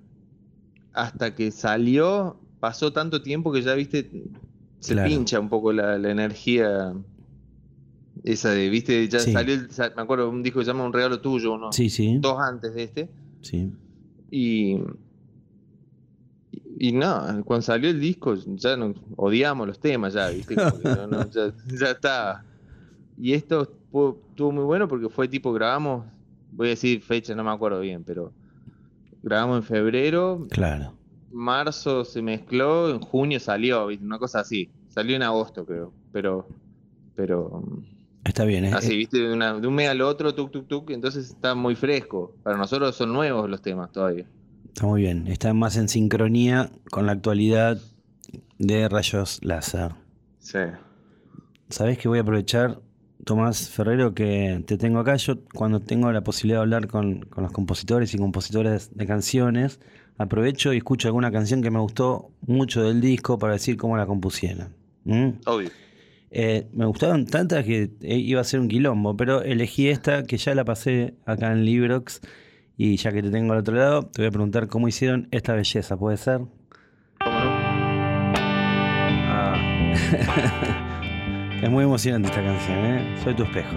hasta 0.93 1.33
que 1.35 1.51
salió, 1.51 2.37
pasó 2.59 2.93
tanto 2.93 3.21
tiempo 3.21 3.51
que 3.51 3.61
ya, 3.61 3.73
viste, 3.73 4.09
se 4.79 4.93
Claro. 4.93 5.09
pincha 5.09 5.39
un 5.39 5.49
poco 5.49 5.73
la, 5.73 5.97
la 5.97 6.11
energía 6.11 6.93
esa 8.23 8.51
de, 8.51 8.69
viste, 8.69 9.07
ya 9.09 9.19
Sí. 9.19 9.31
salió, 9.33 9.53
el- 9.55 9.67
me 9.95 10.01
acuerdo, 10.01 10.29
un 10.29 10.41
disco 10.43 10.59
que 10.59 10.65
se 10.65 10.71
llama 10.71 10.85
Un 10.85 10.93
regalo 10.93 11.19
tuyo, 11.19 11.53
uno, 11.53 11.71
sí, 11.73 11.89
sí, 11.89 12.17
dos 12.19 12.39
antes 12.39 12.73
de 12.73 12.83
este. 12.83 13.09
sí. 13.41 13.71
Y, 14.31 14.77
y 16.79 16.91
no, 16.91 17.43
cuando 17.45 17.61
salió 17.61 17.89
el 17.89 17.99
disco 17.99 18.35
ya 18.35 18.75
no, 18.77 18.93
odiamos 19.15 19.67
los 19.67 19.79
temas, 19.79 20.13
ya, 20.13 20.29
¿viste? 20.29 20.55
Como 20.55 20.79
que 20.79 20.85
no- 20.85 21.07
no, 21.07 21.29
ya, 21.31 21.53
ya 21.79 21.91
está. 21.91 22.43
Y 23.17 23.33
esto 23.33 23.61
estuvo, 23.63 24.19
estuvo 24.29 24.51
muy 24.51 24.63
bueno 24.63 24.87
porque 24.87 25.07
fue 25.09 25.27
tipo, 25.27 25.53
grabamos, 25.53 26.05
voy 26.51 26.67
a 26.67 26.69
decir 26.71 27.01
fecha, 27.01 27.35
no 27.35 27.43
me 27.43 27.51
acuerdo 27.51 27.79
bien, 27.79 28.03
pero 28.03 28.33
grabamos 29.21 29.57
en 29.57 29.63
febrero, 29.63 30.47
Claro. 30.49 30.93
marzo 31.31 32.03
se 32.05 32.21
mezcló, 32.21 32.89
en 32.89 32.99
junio 32.99 33.39
salió, 33.39 33.87
¿viste? 33.87 34.03
Una 34.05 34.17
cosa 34.19 34.39
así. 34.39 34.69
Salió 34.89 35.15
en 35.15 35.23
agosto, 35.23 35.65
creo, 35.65 35.93
pero, 36.11 36.47
pero 37.15 37.63
Está 38.25 38.45
bien, 38.45 38.65
es- 38.65 38.73
así, 38.73 38.95
¿viste? 38.95 39.19
De, 39.19 39.33
una- 39.33 39.59
de 39.59 39.67
un 39.67 39.75
mes 39.75 39.89
al 39.89 40.01
otro, 40.01 40.33
tuk, 40.33 40.51
tuk, 40.51 40.67
tuk, 40.67 40.89
entonces 40.91 41.29
está 41.29 41.55
muy 41.55 41.75
fresco. 41.75 42.35
Para 42.43 42.57
nosotros 42.57 42.95
son 42.95 43.11
nuevos 43.13 43.49
los 43.49 43.61
temas 43.61 43.91
todavía. 43.91 44.25
Está 44.67 44.85
muy 44.87 45.01
bien. 45.01 45.27
Está 45.27 45.53
más 45.53 45.75
en 45.77 45.87
sincronía 45.89 46.69
con 46.89 47.05
la 47.05 47.11
actualidad 47.11 47.77
de 48.57 48.89
rayos 48.89 49.39
láser. 49.43 49.91
Sí. 50.39 50.59
Sabés 51.69 51.97
que 51.97 52.07
voy 52.07 52.19
a 52.19 52.21
aprovechar, 52.21 52.79
Tomás 53.25 53.69
Ferrero, 53.69 54.13
que 54.13 54.63
te 54.65 54.77
tengo 54.77 54.99
acá. 54.99 55.15
Yo, 55.15 55.35
cuando 55.53 55.79
tengo 55.79 56.11
la 56.11 56.21
posibilidad 56.23 56.59
de 56.59 56.63
hablar 56.63 56.87
con, 56.87 57.21
con 57.25 57.43
los 57.43 57.51
compositores 57.51 58.13
y 58.13 58.17
compositores 58.17 58.91
de 58.95 59.05
canciones, 59.05 59.79
aprovecho 60.17 60.73
y 60.73 60.77
escucho 60.77 61.07
alguna 61.07 61.31
canción 61.31 61.61
que 61.61 61.71
me 61.71 61.79
gustó 61.79 62.31
mucho 62.45 62.83
del 62.83 62.99
disco 63.01 63.37
para 63.39 63.53
decir 63.53 63.77
cómo 63.77 63.95
la 63.97 64.05
compusieron. 64.05 64.69
¿Mm? 65.05 65.29
Obvio. 65.45 65.69
Eh, 66.35 66.67
me 66.73 66.85
gustaron 66.85 67.27
tantas 67.27 67.63
que 67.63 67.91
eh, 68.01 68.17
iba 68.17 68.41
a 68.41 68.43
ser 68.43 68.59
un 68.59 68.67
quilombo, 68.67 69.15
pero 69.15 69.43
elegí 69.43 69.89
esta 69.89 70.23
que 70.23 70.37
ya 70.37 70.55
la 70.55 70.65
pasé 70.65 71.13
acá 71.25 71.51
en 71.51 71.63
Librox. 71.63 72.21
Y 72.75 72.97
ya 72.97 73.11
que 73.11 73.21
te 73.21 73.29
tengo 73.29 73.53
al 73.53 73.59
otro 73.59 73.75
lado, 73.75 74.07
te 74.07 74.23
voy 74.23 74.29
a 74.29 74.31
preguntar 74.31 74.67
cómo 74.67 74.87
hicieron 74.87 75.27
esta 75.29 75.53
belleza, 75.53 75.95
¿puede 75.95 76.17
ser? 76.17 76.41
Ah, 79.29 79.53
Es 81.61 81.69
muy 81.69 81.83
emocionante 81.83 82.29
esta 82.29 82.43
canción, 82.43 82.79
¿eh? 82.79 83.15
Soy 83.23 83.35
tu 83.35 83.43
espejo. 83.43 83.75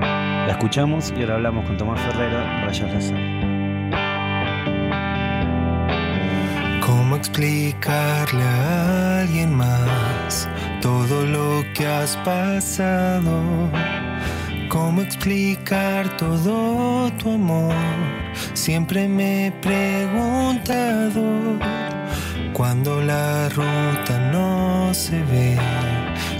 La 0.00 0.52
escuchamos 0.52 1.12
y 1.14 1.20
ahora 1.20 1.34
hablamos 1.34 1.66
con 1.66 1.76
Tomás 1.76 2.00
Ferrero, 2.00 2.38
Rayos 2.64 2.90
Láser. 2.90 3.35
¿Cómo 6.86 7.16
explicarle 7.16 8.44
a 8.44 9.22
alguien 9.22 9.52
más 9.52 10.48
todo 10.80 11.26
lo 11.26 11.64
que 11.74 11.84
has 11.84 12.16
pasado? 12.18 13.42
¿Cómo 14.68 15.02
explicar 15.02 16.16
todo 16.16 17.10
tu 17.18 17.32
amor? 17.32 17.74
Siempre 18.54 19.08
me 19.08 19.48
he 19.48 19.50
preguntado 19.50 21.58
cuando 22.52 23.00
la 23.00 23.48
ruta 23.48 24.30
no 24.30 24.94
se 24.94 25.20
ve, 25.24 25.58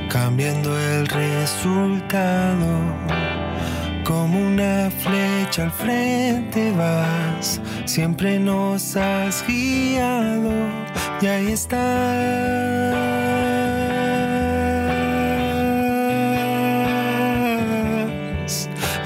cambiando 0.08 0.78
el 0.78 1.08
resultado. 1.08 3.25
Como 4.06 4.38
una 4.38 4.88
flecha 4.88 5.64
al 5.64 5.72
frente 5.72 6.70
vas, 6.72 7.60
siempre 7.86 8.38
nos 8.38 8.96
has 8.96 9.44
guiado 9.48 10.52
y 11.20 11.26
ahí 11.26 11.50
estás, 11.50 11.80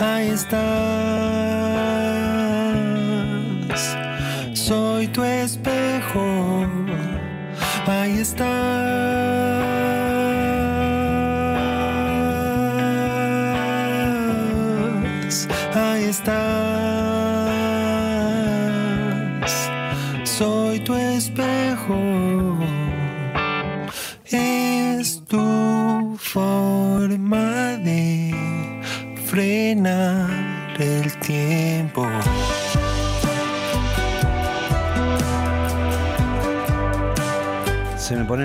ahí 0.01 0.29
estás, 0.29 0.90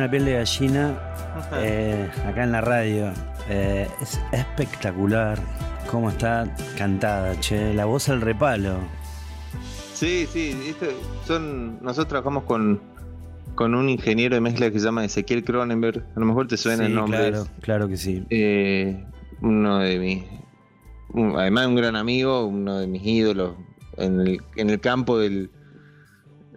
la 0.05 0.11
piel 0.11 0.25
de 0.25 0.33
gallina 0.33 0.99
eh, 1.57 2.07
acá 2.27 2.43
en 2.43 2.51
la 2.51 2.61
radio. 2.61 3.11
Eh, 3.49 3.87
es 4.01 4.19
espectacular 4.31 5.39
cómo 5.89 6.09
está 6.11 6.45
cantada, 6.77 7.39
che. 7.39 7.73
La 7.73 7.85
voz 7.85 8.07
al 8.09 8.21
repalo. 8.21 8.77
Sí, 9.93 10.27
sí, 10.31 10.55
esto 10.69 10.85
son, 11.25 11.79
nosotros 11.81 12.07
trabajamos 12.07 12.43
con, 12.43 12.79
con 13.55 13.73
un 13.73 13.89
ingeniero 13.89 14.35
de 14.35 14.41
mezcla 14.41 14.69
que 14.69 14.77
se 14.79 14.85
llama 14.85 15.05
Ezequiel 15.05 15.43
Cronenberg, 15.43 16.05
a 16.15 16.19
lo 16.19 16.25
mejor 16.27 16.47
te 16.47 16.57
suena 16.57 16.83
Sí, 16.85 16.91
el 16.91 16.95
nombre. 16.95 17.17
claro, 17.29 17.47
claro 17.61 17.87
que 17.87 17.97
sí. 17.97 18.23
Eh, 18.29 19.03
uno 19.41 19.79
de 19.79 19.97
mis 19.97 20.23
un- 21.13 21.35
además 21.39 21.65
un 21.67 21.75
gran 21.75 21.95
amigo, 21.95 22.45
uno 22.45 22.77
de 22.77 22.85
mis 22.87 23.03
ídolos 23.03 23.55
en 23.97 24.19
el, 24.19 24.41
en 24.57 24.69
el 24.69 24.79
campo 24.81 25.17
del, 25.17 25.49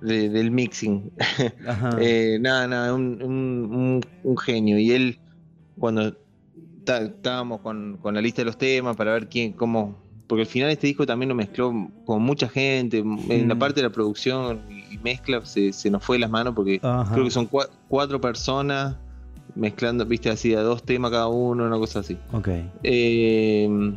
de- 0.01 0.29
del 0.29 0.51
mixing. 0.51 1.11
Eh, 2.01 2.39
nada, 2.41 2.67
nada, 2.67 2.95
un, 2.95 3.23
un- 3.23 3.75
un- 3.75 4.01
un 4.25 4.37
genio. 4.39 4.79
Y 4.79 4.93
él, 4.93 5.19
cuando 5.79 6.15
estábamos 6.87 7.61
con, 7.61 7.99
con 8.01 8.15
la 8.15 8.21
lista 8.21 8.41
de 8.43 8.47
los 8.47 8.57
temas 8.59 8.97
para 8.97 9.13
ver 9.13 9.29
quién, 9.29 9.53
cómo. 9.53 9.97
Porque 10.27 10.43
al 10.43 10.47
final 10.49 10.71
este 10.71 10.87
disco 10.87 11.07
también 11.07 11.29
lo 11.31 11.35
mezcló 11.35 11.73
con 12.05 12.23
mucha 12.23 12.49
gente. 12.49 12.99
En 13.29 13.49
la 13.49 13.59
parte 13.59 13.81
de 13.81 13.87
la 13.89 13.93
producción 13.93 14.61
y 14.91 14.99
mezcla 14.99 15.45
se, 15.47 15.73
se 15.73 15.91
nos 15.91 16.05
fue 16.05 16.17
de 16.17 16.21
las 16.21 16.31
manos 16.31 16.55
porque 16.55 16.81
Ajá. 16.83 17.13
creo 17.15 17.25
que 17.25 17.31
son 17.31 17.49
cua- 17.49 17.69
cuatro 17.89 18.21
personas 18.21 18.97
mezclando, 19.55 20.05
viste, 20.05 20.29
así 20.29 20.55
a 20.55 20.61
dos 20.61 20.83
temas 20.83 21.11
cada 21.11 21.29
uno, 21.29 21.65
una 21.67 21.77
cosa 21.79 22.01
así. 22.01 22.19
Ok. 22.33 22.49
Eh, 22.83 23.93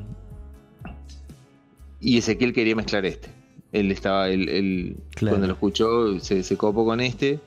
y 1.99 2.17
Ezequiel 2.17 2.53
quería 2.53 2.75
mezclar 2.75 3.05
este. 3.05 3.29
Él 3.71 3.91
estaba, 3.91 4.29
él, 4.29 4.49
él, 4.49 4.97
Claro. 5.15 5.33
cuando 5.33 5.47
lo 5.47 5.53
escuchó, 5.53 6.19
se, 6.19 6.43
se 6.43 6.57
copó 6.57 6.83
con 6.85 6.99
este 6.99 7.39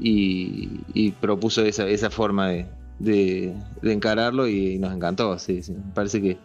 y, 0.00 0.68
y 0.94 1.12
propuso 1.12 1.64
esa, 1.64 1.86
esa 1.88 2.10
forma 2.10 2.48
de, 2.48 2.66
de- 2.98 3.54
de 3.82 3.92
encararlo 3.92 4.48
y 4.48 4.78
nos 4.78 4.92
encantó. 4.94 5.38
Sí, 5.38 5.62
sí. 5.62 5.72
Me 5.72 5.92
parece 5.94 6.20
que 6.22 6.36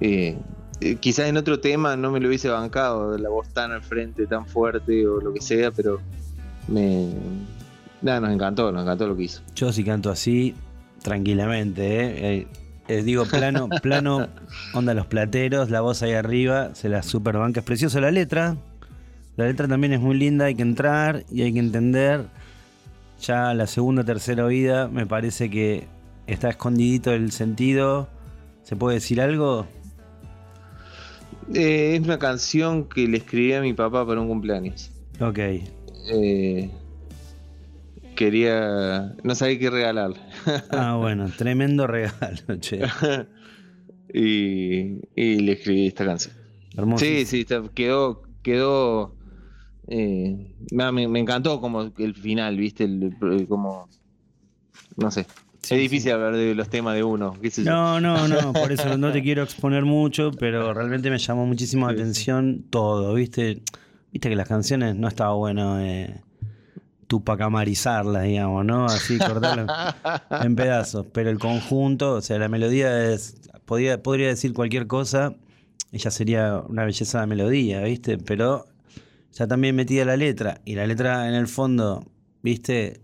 eh, 0.00 0.36
eh, 0.80 0.96
quizás 0.96 1.28
en 1.28 1.36
otro 1.36 1.58
tema 1.60 1.96
no 1.96 2.12
me 2.12 2.20
lo 2.20 2.28
hubiese 2.28 2.48
bancado, 2.48 3.16
la 3.18 3.28
voz 3.28 3.48
tan 3.48 3.72
al 3.72 3.82
frente, 3.82 4.26
tan 4.26 4.46
fuerte 4.46 5.06
o 5.06 5.20
lo 5.20 5.32
que 5.34 5.40
sea, 5.40 5.70
pero 5.72 6.00
me. 6.68 7.08
Nada, 8.00 8.20
nos 8.20 8.30
encantó, 8.30 8.70
nos 8.70 8.82
encantó 8.82 9.08
lo 9.08 9.16
que 9.16 9.24
hizo. 9.24 9.42
Yo 9.56 9.72
sí 9.72 9.82
canto 9.82 10.10
así, 10.10 10.54
tranquilamente, 11.02 12.34
¿eh? 12.36 12.46
Eh, 12.88 13.02
digo, 13.02 13.26
plano, 13.26 13.68
plano, 13.82 14.28
onda 14.72 14.94
los 14.94 15.06
plateros, 15.06 15.70
la 15.70 15.82
voz 15.82 16.02
ahí 16.02 16.14
arriba, 16.14 16.74
se 16.74 16.88
la 16.88 17.02
super 17.02 17.36
banca. 17.36 17.60
Es 17.60 17.66
preciosa 17.66 18.00
la 18.00 18.10
letra. 18.10 18.56
La 19.36 19.44
letra 19.44 19.68
también 19.68 19.92
es 19.92 20.00
muy 20.00 20.16
linda, 20.16 20.46
hay 20.46 20.54
que 20.54 20.62
entrar 20.62 21.24
y 21.30 21.42
hay 21.42 21.52
que 21.52 21.58
entender. 21.58 22.24
Ya 23.20 23.52
la 23.52 23.66
segunda, 23.66 24.04
tercera 24.04 24.44
oída, 24.44 24.88
me 24.88 25.06
parece 25.06 25.50
que 25.50 25.86
está 26.26 26.48
escondidito 26.48 27.12
el 27.12 27.30
sentido. 27.30 28.08
¿Se 28.62 28.74
puede 28.74 28.96
decir 28.96 29.20
algo? 29.20 29.66
Eh, 31.54 31.94
es 31.94 32.00
una 32.00 32.18
canción 32.18 32.88
que 32.88 33.06
le 33.06 33.18
escribí 33.18 33.52
a 33.52 33.60
mi 33.60 33.74
papá 33.74 34.06
para 34.06 34.20
un 34.20 34.28
cumpleaños. 34.28 34.90
Ok. 35.20 35.38
Eh, 35.38 36.70
quería. 38.18 39.14
No 39.22 39.34
sabía 39.36 39.58
qué 39.60 39.70
regalarle. 39.70 40.18
Ah, 40.70 40.96
bueno, 40.96 41.30
tremendo 41.36 41.86
regalo, 41.86 42.56
che. 42.58 42.80
y, 44.12 44.98
y 45.14 45.40
le 45.40 45.52
escribí 45.52 45.86
esta 45.86 46.04
canción. 46.04 46.34
Hermoso. 46.76 47.04
Sí, 47.04 47.24
sí, 47.24 47.46
quedó. 47.74 48.22
quedó 48.42 49.14
eh, 49.86 50.54
me, 50.72 51.08
me 51.08 51.18
encantó 51.20 51.60
como 51.60 51.92
el 51.96 52.14
final, 52.14 52.56
¿viste? 52.56 52.84
El- 52.84 53.14
el- 53.22 53.46
como. 53.46 53.88
No 54.96 55.10
sé. 55.10 55.26
Sí, 55.62 55.74
es 55.74 55.80
difícil 55.80 56.12
hablar 56.12 56.34
de 56.34 56.54
los 56.54 56.68
temas 56.68 56.94
de 56.94 57.04
uno. 57.04 57.34
qué 57.40 57.50
sé 57.50 57.62
yo. 57.62 57.70
No, 57.70 58.00
no, 58.00 58.26
no, 58.26 58.52
por 58.52 58.72
eso 58.72 58.96
no 58.98 59.12
te 59.12 59.22
quiero 59.22 59.42
exponer 59.42 59.84
mucho, 59.84 60.30
pero 60.32 60.74
realmente 60.74 61.10
me 61.10 61.18
llamó 61.18 61.46
muchísimo 61.46 61.86
la 61.86 61.92
sí. 61.94 62.00
atención 62.00 62.64
todo, 62.70 63.14
¿viste? 63.14 63.62
Viste 64.12 64.28
que 64.28 64.36
las 64.36 64.48
canciones 64.48 64.96
no 64.96 65.06
estaba 65.08 65.34
bueno 65.34 65.78
eh, 65.80 66.22
tupacamarizarlas, 67.08 68.22
digamos, 68.24 68.64
¿no? 68.64 68.86
Así 68.86 69.18
cortarlas 69.18 69.96
en 70.42 70.54
pedazos, 70.54 71.06
pero 71.12 71.30
el 71.30 71.38
conjunto, 71.38 72.14
o 72.14 72.20
sea, 72.20 72.38
la 72.38 72.48
melodía 72.48 73.12
es, 73.12 73.40
podía, 73.64 74.02
podría 74.02 74.28
decir 74.28 74.52
cualquier 74.52 74.86
cosa, 74.86 75.34
ella 75.90 76.10
sería 76.10 76.62
una 76.68 76.84
belleza 76.84 77.20
de 77.22 77.26
melodía, 77.26 77.82
¿viste? 77.82 78.18
Pero 78.18 78.66
ya 79.32 79.46
también 79.46 79.74
metida 79.74 80.04
la 80.04 80.16
letra, 80.16 80.60
y 80.64 80.74
la 80.74 80.86
letra 80.86 81.28
en 81.28 81.34
el 81.34 81.48
fondo, 81.48 82.04
¿viste? 82.42 83.00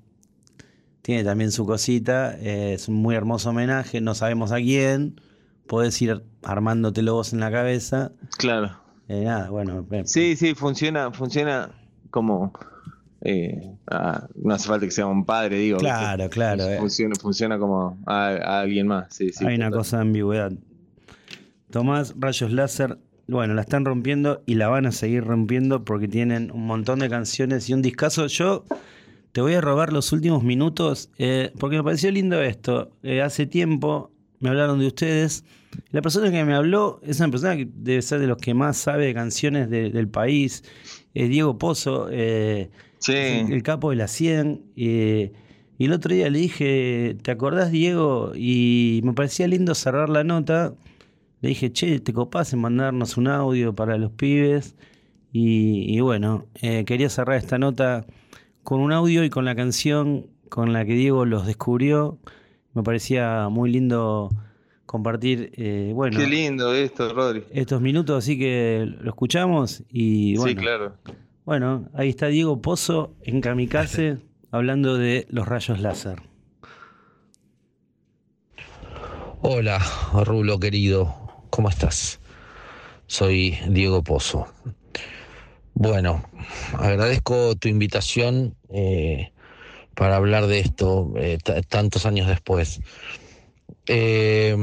Tiene 1.02 1.24
también 1.24 1.50
su 1.50 1.66
cosita, 1.66 2.36
eh, 2.38 2.74
es 2.74 2.88
un 2.88 2.96
muy 2.96 3.14
hermoso 3.14 3.50
homenaje, 3.50 4.00
no 4.00 4.14
sabemos 4.14 4.52
a 4.52 4.56
quién, 4.56 5.20
podés 5.66 6.00
ir 6.02 6.22
armándotelo 6.42 7.14
vos 7.14 7.32
en 7.32 7.40
la 7.40 7.50
cabeza. 7.50 8.12
Claro. 8.36 8.78
Eh, 9.08 9.24
nada, 9.24 9.50
bueno, 9.50 9.86
eh, 9.90 10.02
Sí, 10.06 10.36
sí, 10.36 10.54
funciona, 10.54 11.10
funciona 11.10 11.70
como. 12.10 12.52
Eh, 13.24 13.70
ah, 13.88 14.28
no 14.36 14.54
hace 14.54 14.68
falta 14.68 14.86
que 14.86 14.92
sea 14.92 15.06
un 15.06 15.24
padre, 15.24 15.58
digo. 15.58 15.78
claro, 15.78 16.28
claro. 16.30 16.68
eh. 16.68 16.78
Funciona, 16.78 17.14
funciona 17.20 17.58
como 17.58 17.98
a, 18.06 18.26
a 18.28 18.60
alguien 18.60 18.86
más. 18.86 19.14
Sí, 19.14 19.30
sí, 19.32 19.44
Hay 19.46 19.56
una 19.56 19.70
cosa 19.70 19.96
de 19.96 20.02
ambigüedad. 20.02 20.52
Tomás, 21.70 22.14
rayos 22.18 22.52
láser, 22.52 22.98
bueno, 23.26 23.54
la 23.54 23.62
están 23.62 23.84
rompiendo 23.84 24.42
y 24.46 24.54
la 24.54 24.68
van 24.68 24.86
a 24.86 24.92
seguir 24.92 25.24
rompiendo 25.24 25.84
porque 25.84 26.06
tienen 26.08 26.50
un 26.52 26.66
montón 26.66 27.00
de 27.00 27.08
canciones 27.08 27.68
y 27.68 27.74
un 27.74 27.82
discazo. 27.82 28.26
Yo 28.26 28.64
te 29.32 29.40
voy 29.40 29.54
a 29.54 29.60
robar 29.60 29.92
los 29.92 30.12
últimos 30.12 30.44
minutos 30.44 31.10
eh, 31.18 31.50
porque 31.58 31.76
me 31.76 31.82
pareció 31.82 32.10
lindo 32.12 32.40
esto. 32.42 32.90
Eh, 33.02 33.22
hace 33.22 33.46
tiempo 33.46 34.12
me 34.38 34.50
hablaron 34.50 34.78
de 34.78 34.86
ustedes. 34.86 35.44
La 35.90 36.02
persona 36.02 36.30
que 36.30 36.44
me 36.44 36.54
habló 36.54 37.00
es 37.02 37.18
una 37.18 37.30
persona 37.30 37.56
que 37.56 37.66
debe 37.74 38.02
ser 38.02 38.20
de 38.20 38.28
los 38.28 38.36
que 38.38 38.54
más 38.54 38.76
sabe 38.76 39.06
de 39.06 39.14
canciones 39.14 39.68
de- 39.70 39.90
del 39.90 40.06
país. 40.08 40.62
Es 41.14 41.28
Diego 41.28 41.58
Pozo. 41.58 42.08
eh, 42.12 42.70
Sí. 43.06 43.12
el, 43.12 43.52
el 43.52 43.62
capo 43.62 43.90
de 43.90 43.96
la 43.96 44.08
100. 44.08 44.62
eh, 44.76 45.32
y 45.76 45.86
el 45.86 45.92
otro 45.92 46.14
día 46.14 46.30
le 46.30 46.38
dije, 46.38 47.16
¿te 47.22 47.32
acordás, 47.32 47.72
Diego? 47.72 48.32
Y 48.36 49.00
me 49.02 49.12
parecía 49.12 49.48
lindo 49.48 49.74
cerrar 49.74 50.08
la 50.08 50.22
nota. 50.22 50.74
Le 51.40 51.48
dije, 51.48 51.72
che, 51.72 51.98
¿te 51.98 52.12
copás 52.12 52.52
en 52.52 52.60
mandarnos 52.60 53.16
un 53.16 53.26
audio 53.26 53.74
para 53.74 53.98
los 53.98 54.12
pibes? 54.12 54.76
Y, 55.32 55.92
y 55.92 55.98
bueno, 56.00 56.46
eh, 56.62 56.84
quería 56.84 57.08
cerrar 57.10 57.36
esta 57.38 57.58
nota 57.58 58.06
con 58.62 58.80
un 58.80 58.92
audio 58.92 59.24
y 59.24 59.30
con 59.30 59.44
la 59.44 59.56
canción 59.56 60.26
con 60.48 60.72
la 60.72 60.84
que 60.84 60.94
Diego 60.94 61.24
los 61.24 61.44
descubrió. 61.44 62.18
Me 62.72 62.84
parecía 62.84 63.48
muy 63.50 63.68
lindo 63.72 64.30
compartir, 64.86 65.50
eh, 65.56 65.90
bueno, 65.92 66.16
Qué 66.20 66.28
lindo 66.28 66.72
esto, 66.72 67.12
Rodri. 67.12 67.42
estos 67.50 67.80
minutos, 67.80 68.16
así 68.24 68.38
que 68.38 68.86
lo 69.00 69.10
escuchamos 69.10 69.82
y 69.90 70.36
bueno. 70.36 70.50
Sí, 70.50 70.56
claro. 70.56 70.94
Bueno, 71.44 71.90
ahí 71.92 72.08
está 72.08 72.28
Diego 72.28 72.62
Pozo 72.62 73.16
en 73.20 73.42
Kamikaze 73.42 74.16
hablando 74.50 74.96
de 74.96 75.26
los 75.28 75.46
rayos 75.46 75.78
láser. 75.78 76.22
Hola, 79.42 79.78
Rulo 80.24 80.58
querido, 80.58 81.14
¿cómo 81.50 81.68
estás? 81.68 82.18
Soy 83.06 83.58
Diego 83.68 84.02
Pozo. 84.02 84.46
Bueno, 85.74 86.24
agradezco 86.78 87.54
tu 87.56 87.68
invitación 87.68 88.56
eh, 88.70 89.32
para 89.94 90.16
hablar 90.16 90.46
de 90.46 90.60
esto 90.60 91.12
eh, 91.16 91.36
tantos 91.68 92.06
años 92.06 92.26
después. 92.26 92.80
Eh, 93.86 94.56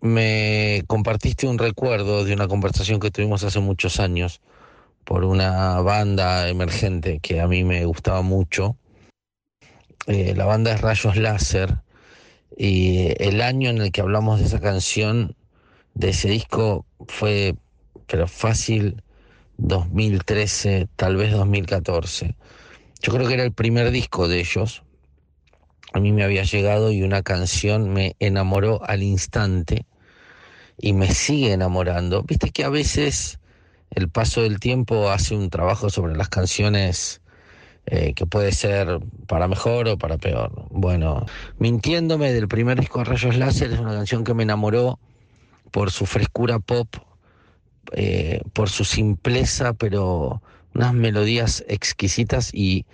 me 0.00 0.82
compartiste 0.88 1.46
un 1.46 1.58
recuerdo 1.58 2.24
de 2.24 2.34
una 2.34 2.48
conversación 2.48 2.98
que 2.98 3.12
tuvimos 3.12 3.44
hace 3.44 3.60
muchos 3.60 4.00
años 4.00 4.40
por 5.08 5.24
una 5.24 5.80
banda 5.80 6.50
emergente 6.50 7.18
que 7.20 7.40
a 7.40 7.48
mí 7.48 7.64
me 7.64 7.86
gustaba 7.86 8.20
mucho. 8.20 8.76
Eh, 10.06 10.34
la 10.36 10.44
banda 10.44 10.74
es 10.74 10.82
Rayos 10.82 11.16
Láser. 11.16 11.78
Y 12.54 13.14
el 13.16 13.40
año 13.40 13.70
en 13.70 13.78
el 13.78 13.90
que 13.90 14.02
hablamos 14.02 14.38
de 14.38 14.44
esa 14.44 14.60
canción, 14.60 15.34
de 15.94 16.10
ese 16.10 16.28
disco, 16.28 16.84
fue, 17.06 17.54
pero 18.06 18.28
fácil, 18.28 19.02
2013, 19.56 20.88
tal 20.94 21.16
vez 21.16 21.32
2014. 21.32 22.36
Yo 23.00 23.12
creo 23.14 23.26
que 23.26 23.32
era 23.32 23.44
el 23.44 23.52
primer 23.52 23.90
disco 23.90 24.28
de 24.28 24.40
ellos. 24.40 24.82
A 25.94 26.00
mí 26.00 26.12
me 26.12 26.22
había 26.22 26.42
llegado 26.42 26.92
y 26.92 27.02
una 27.02 27.22
canción 27.22 27.94
me 27.94 28.14
enamoró 28.18 28.82
al 28.84 29.02
instante 29.02 29.86
y 30.76 30.92
me 30.92 31.10
sigue 31.14 31.54
enamorando. 31.54 32.24
Viste 32.24 32.50
que 32.50 32.64
a 32.64 32.68
veces 32.68 33.37
el 33.90 34.08
paso 34.08 34.42
del 34.42 34.60
tiempo 34.60 35.10
hace 35.10 35.34
un 35.34 35.50
trabajo 35.50 35.90
sobre 35.90 36.16
las 36.16 36.28
canciones 36.28 37.20
eh, 37.86 38.12
que 38.14 38.26
puede 38.26 38.52
ser 38.52 39.00
para 39.26 39.48
mejor 39.48 39.88
o 39.88 39.96
para 39.96 40.18
peor. 40.18 40.66
Bueno, 40.70 41.24
Mintiéndome 41.58 42.32
del 42.32 42.48
primer 42.48 42.78
disco 42.78 42.98
de 42.98 43.06
Rayos 43.06 43.36
Láser 43.36 43.72
es 43.72 43.78
una 43.78 43.92
canción 43.92 44.24
que 44.24 44.34
me 44.34 44.42
enamoró 44.42 44.98
por 45.70 45.90
su 45.90 46.04
frescura 46.04 46.58
pop, 46.58 46.88
eh, 47.92 48.42
por 48.52 48.68
su 48.68 48.84
simpleza, 48.84 49.72
pero 49.72 50.42
unas 50.74 50.92
melodías 50.92 51.64
exquisitas 51.66 52.52
y 52.52 52.84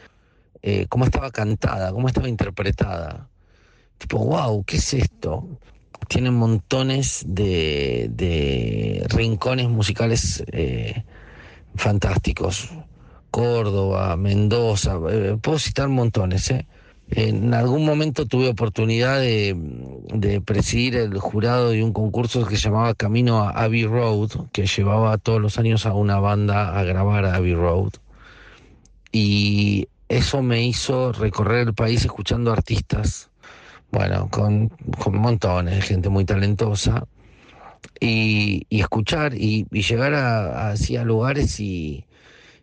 eh, 0.62 0.86
cómo 0.88 1.04
estaba 1.04 1.30
cantada, 1.30 1.92
cómo 1.92 2.06
estaba 2.06 2.28
interpretada. 2.28 3.28
Tipo, 3.98 4.18
wow, 4.18 4.64
¿qué 4.64 4.76
es 4.76 4.94
esto? 4.94 5.46
Tiene 6.08 6.30
montones 6.30 7.24
de, 7.26 9.06
rincones 9.08 9.68
musicales 9.68 10.44
eh, 10.48 11.04
fantásticos. 11.74 12.70
Córdoba, 13.30 14.16
Mendoza, 14.16 14.98
eh, 15.10 15.36
puedo 15.40 15.58
citar 15.58 15.88
montones, 15.88 16.50
¿eh? 16.50 16.66
En 17.10 17.52
algún 17.52 17.84
momento 17.84 18.26
tuve 18.26 18.48
oportunidad 18.48 19.20
de, 19.20 19.54
de 20.14 20.40
presidir 20.40 20.96
el 20.96 21.18
jurado 21.18 21.70
de 21.70 21.84
un 21.84 21.92
concurso 21.92 22.46
que 22.46 22.56
se 22.56 22.62
llamaba 22.62 22.94
Camino 22.94 23.40
a 23.40 23.50
Abbey 23.50 23.84
Road, 23.84 24.30
que 24.52 24.66
llevaba 24.66 25.18
todos 25.18 25.40
los 25.40 25.58
años 25.58 25.84
a 25.84 25.92
una 25.92 26.18
banda 26.18 26.78
a 26.78 26.82
grabar 26.84 27.26
a 27.26 27.34
Abbey 27.34 27.54
Road. 27.54 27.92
Y 29.12 29.88
eso 30.08 30.42
me 30.42 30.64
hizo 30.64 31.12
recorrer 31.12 31.68
el 31.68 31.74
país 31.74 32.04
escuchando 32.04 32.52
artistas, 32.52 33.30
bueno, 33.94 34.28
con, 34.30 34.68
con 34.98 35.16
montones 35.16 35.76
de 35.76 35.82
gente 35.82 36.08
muy 36.08 36.24
talentosa, 36.24 37.06
y, 38.00 38.66
y 38.68 38.80
escuchar 38.80 39.34
y, 39.34 39.66
y 39.70 39.82
llegar 39.82 40.14
a, 40.14 40.70
así 40.70 40.96
a 40.96 41.04
lugares 41.04 41.60
y, 41.60 42.04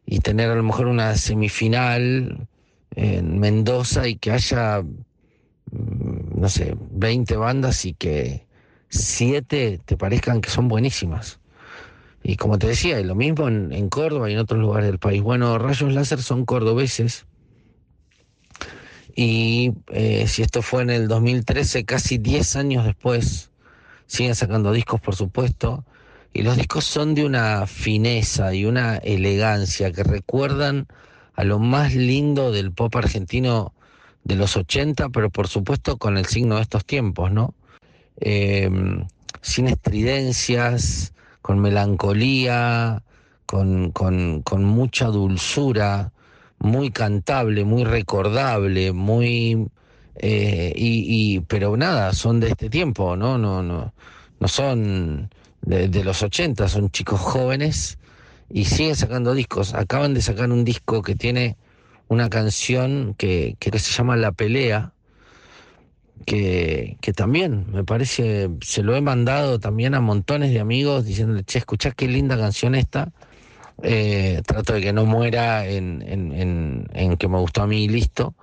y 0.06 0.20
tener 0.20 0.50
a 0.50 0.56
lo 0.56 0.64
mejor 0.64 0.88
una 0.88 1.16
semifinal 1.16 2.48
en 2.96 3.40
Mendoza 3.40 4.08
y 4.08 4.16
que 4.16 4.32
haya, 4.32 4.82
mm, 4.82 6.40
no 6.40 6.50
sé, 6.50 6.76
20 6.92 7.38
bandas 7.38 7.86
y 7.86 7.94
que 7.94 8.46
siete 8.90 9.80
te 9.86 9.96
parezcan 9.98 10.42
que 10.42 10.50
son 10.50 10.68
buenísimas. 10.68 11.40
Y 12.24 12.36
como 12.36 12.60
te 12.60 12.68
decía, 12.68 13.00
y 13.00 13.04
lo 13.04 13.16
mismo 13.16 13.48
en, 13.48 13.72
en 13.72 13.90
Córdoba 13.90 14.30
y 14.30 14.34
en 14.34 14.40
otros 14.40 14.60
lugares 14.60 14.88
del 14.88 15.00
país. 15.00 15.22
Bueno, 15.22 15.58
Rayos 15.58 15.94
Láser 15.94 16.22
son 16.22 16.46
cordobeses. 16.46 17.26
Y 19.16 19.74
eh, 19.92 20.26
si 20.28 20.42
esto 20.42 20.62
fue 20.62 20.84
en 20.84 20.90
el 20.90 21.08
2013, 21.08 21.86
casi 21.86 22.18
10 22.18 22.56
años 22.56 22.86
después, 22.86 23.52
siguen 24.08 24.36
sacando 24.36 24.72
discos, 24.72 25.02
por 25.02 25.16
supuesto. 25.16 25.86
Y 26.34 26.44
los 26.44 26.56
discos 26.56 26.86
son 26.86 27.14
de 27.14 27.26
una 27.26 27.68
fineza 27.68 28.54
y 28.54 28.66
una 28.66 28.98
elegancia 28.98 29.92
que 29.92 30.04
recuerdan 30.04 30.88
a 31.34 31.44
lo 31.44 31.60
más 31.60 31.94
lindo 31.94 32.52
del 32.52 32.72
pop 32.72 32.96
argentino 32.96 33.74
de 34.24 34.36
los 34.36 34.56
80, 34.56 35.10
pero 35.10 35.30
por 35.30 35.48
supuesto 35.48 35.98
con 35.98 36.18
el 36.18 36.26
signo 36.26 36.56
de 36.56 36.62
estos 36.62 36.86
tiempos, 36.86 37.32
¿no? 37.32 37.54
Eh, 38.20 38.70
sin 39.42 39.68
estridencias, 39.68 41.14
con 41.42 41.60
melancolía, 41.60 43.04
con, 43.46 43.92
con, 43.92 44.42
con 44.44 44.64
mucha 44.64 45.08
dulzura, 45.08 46.12
muy 46.62 46.92
cantable, 46.92 47.66
muy 47.66 47.84
recordable, 47.84 48.92
muy 48.94 49.68
eh, 50.16 50.74
y, 50.76 51.40
pero 51.42 51.76
nada, 51.78 52.14
son 52.14 52.40
de 52.40 52.50
este 52.50 52.70
tiempo, 52.70 53.16
¿no? 53.16 53.38
No, 53.38 53.64
no, 53.64 53.94
no 54.40 54.48
son 54.48 55.30
de, 55.62 55.88
de 55.88 56.04
los 56.04 56.22
80, 56.22 56.68
son 56.68 56.92
chicos 56.92 57.20
jóvenes 57.20 57.98
y 58.50 58.66
siguen 58.66 58.96
sacando 58.96 59.34
discos. 59.34 59.74
Acaban 59.74 60.14
de 60.14 60.22
sacar 60.22 60.52
un 60.52 60.64
disco 60.64 61.02
que 61.02 61.16
tiene 61.16 61.58
una 62.08 62.30
canción 62.30 63.16
que, 63.18 63.56
que 63.60 63.78
se 63.80 63.92
llama 63.92 64.16
La 64.16 64.32
Pelea, 64.32 64.94
que, 66.26 66.98
que 67.02 67.14
también 67.14 67.66
me 67.72 67.84
parece, 67.84 68.50
se 68.62 68.84
lo 68.84 68.96
he 68.96 69.02
mandado 69.02 69.60
también 69.60 69.96
a 69.96 70.02
montones 70.02 70.52
de 70.52 70.60
amigos 70.60 71.06
diciéndole, 71.06 71.44
che, 71.44 71.60
escuchá 71.60 71.92
qué 71.92 72.08
linda 72.08 72.38
canción 72.38 72.76
esta. 72.76 73.12
Eh, 73.84 74.42
trato 74.46 74.74
de 74.74 74.82
que 74.82 74.94
no 74.94 75.06
muera 75.06 75.66
en, 75.68 76.04
en, 76.08 76.88
en, 76.94 77.18
que 77.18 77.28
me 77.28 77.40
gustó 77.40 77.64
a 77.64 77.68
mí 77.68 77.86
y 77.86 77.88
listo. 77.88 78.36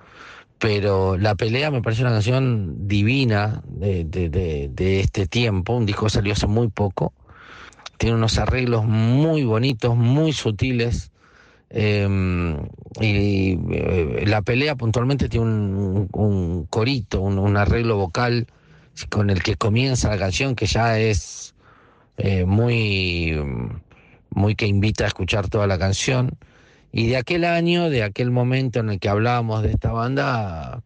Pero 0.58 1.16
La 1.16 1.36
Pelea 1.36 1.70
me 1.70 1.82
parece 1.82 2.02
una 2.02 2.10
canción 2.10 2.88
divina 2.88 3.62
de, 3.68 4.04
de, 4.04 4.28
de, 4.68 5.00
este 5.00 5.26
tiempo, 5.26 5.76
un 5.76 5.86
disco 5.86 6.06
que 6.06 6.10
salió 6.10 6.32
hace 6.32 6.48
muy 6.48 6.68
poco. 6.68 7.12
Tiene 7.98 8.16
unos 8.16 8.38
arreglos 8.38 8.84
muy 8.84 9.44
bonitos, 9.44 9.96
muy 9.96 10.32
sutiles. 10.32 11.12
Eh, 11.70 12.08
y 13.00 13.58
eh, 13.70 14.24
la 14.26 14.40
pelea 14.40 14.74
puntualmente 14.74 15.28
tiene 15.28 15.46
un, 15.46 16.08
un 16.12 16.64
corito, 16.64 17.20
un, 17.20 17.38
un, 17.38 17.56
arreglo 17.58 17.98
vocal 17.98 18.46
con 19.10 19.28
el 19.30 19.42
que 19.42 19.56
comienza 19.56 20.08
la 20.08 20.18
canción 20.18 20.56
que 20.56 20.66
ya 20.66 20.98
es 20.98 21.54
eh, 22.16 22.44
muy, 22.44 23.38
muy 24.38 24.54
que 24.54 24.66
invita 24.66 25.04
a 25.04 25.08
escuchar 25.08 25.48
toda 25.48 25.66
la 25.66 25.78
canción. 25.78 26.38
Y 26.92 27.08
de 27.08 27.18
aquel 27.18 27.44
año, 27.44 27.90
de 27.90 28.02
aquel 28.02 28.30
momento 28.30 28.80
en 28.80 28.90
el 28.90 28.98
que 28.98 29.08
hablábamos 29.08 29.62
de 29.62 29.72
esta 29.72 29.92
banda, 29.92 30.82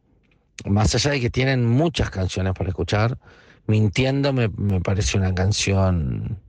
más 0.64 0.94
allá 0.94 1.12
de 1.12 1.20
que 1.20 1.30
tienen 1.30 1.64
muchas 1.66 2.10
canciones 2.10 2.54
para 2.54 2.70
escuchar, 2.70 3.18
Mintiendo 3.66 4.32
me, 4.32 4.48
me 4.48 4.80
parece 4.80 5.16
una 5.16 5.34
canción 5.34 6.40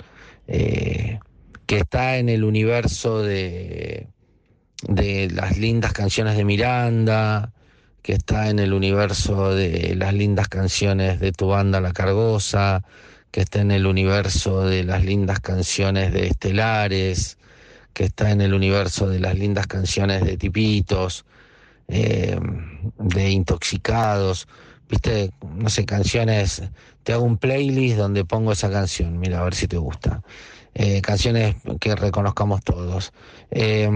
eh, 0.47 1.19
que 1.67 1.77
está 1.77 2.17
en 2.17 2.27
el 2.27 2.43
universo 2.43 3.21
de, 3.21 4.07
de 4.87 5.29
las 5.29 5.57
lindas 5.57 5.93
canciones 5.93 6.35
de 6.35 6.43
Miranda, 6.43 7.53
que 8.01 8.13
está 8.13 8.49
en 8.49 8.59
el 8.59 8.73
universo 8.73 9.53
de 9.53 9.95
las 9.95 10.13
lindas 10.13 10.47
canciones 10.47 11.19
de 11.19 11.31
tu 11.31 11.47
banda 11.47 11.79
La 11.81 11.93
Cargosa, 11.93 12.83
que 13.33 13.41
está 13.41 13.61
en 13.61 13.71
el 13.71 13.87
universo 13.87 14.63
de 14.63 14.83
las 14.83 15.03
lindas 15.03 15.39
canciones 15.39 16.13
de 16.13 16.27
Estelares, 16.27 17.39
que 17.93 18.03
está 18.03 18.29
en 18.29 18.41
el 18.41 18.53
universo 18.53 19.09
de 19.09 19.19
las 19.19 19.35
lindas 19.35 19.65
canciones 19.65 20.23
de 20.23 20.37
Tipitos, 20.37 21.25
eh, 21.87 22.39
de 22.99 23.29
Intoxicados, 23.31 24.47
viste, 24.87 25.31
no 25.55 25.67
sé, 25.71 25.83
canciones, 25.83 26.61
te 27.01 27.13
hago 27.13 27.23
un 27.23 27.37
playlist 27.37 27.97
donde 27.97 28.23
pongo 28.23 28.51
esa 28.51 28.69
canción, 28.69 29.17
mira, 29.17 29.39
a 29.39 29.43
ver 29.45 29.55
si 29.55 29.67
te 29.67 29.77
gusta. 29.77 30.21
Eh, 30.75 31.01
canciones 31.01 31.55
que 31.79 31.95
reconozcamos 31.95 32.63
todos. 32.63 33.13
Eh, 33.49 33.89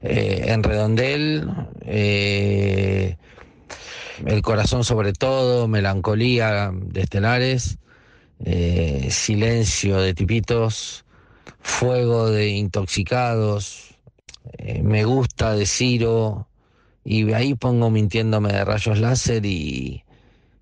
eh, 0.00 0.44
en 0.46 0.62
Redondel, 0.62 1.50
eh, 1.82 3.18
El 4.24 4.42
corazón 4.42 4.84
sobre 4.84 5.12
todo, 5.12 5.68
Melancolía 5.68 6.72
de 6.72 7.02
Estelares, 7.02 7.78
eh, 8.44 9.08
Silencio 9.10 10.00
de 10.00 10.14
Tipitos, 10.14 11.04
Fuego 11.60 12.30
de 12.30 12.48
Intoxicados, 12.48 13.94
Me 14.82 15.04
gusta 15.04 15.54
de 15.54 15.66
Ciro, 15.66 16.46
y 17.06 17.32
ahí 17.32 17.54
pongo 17.54 17.88
mintiéndome 17.88 18.52
de 18.52 18.64
rayos 18.64 18.98
láser 18.98 19.46
y, 19.46 20.02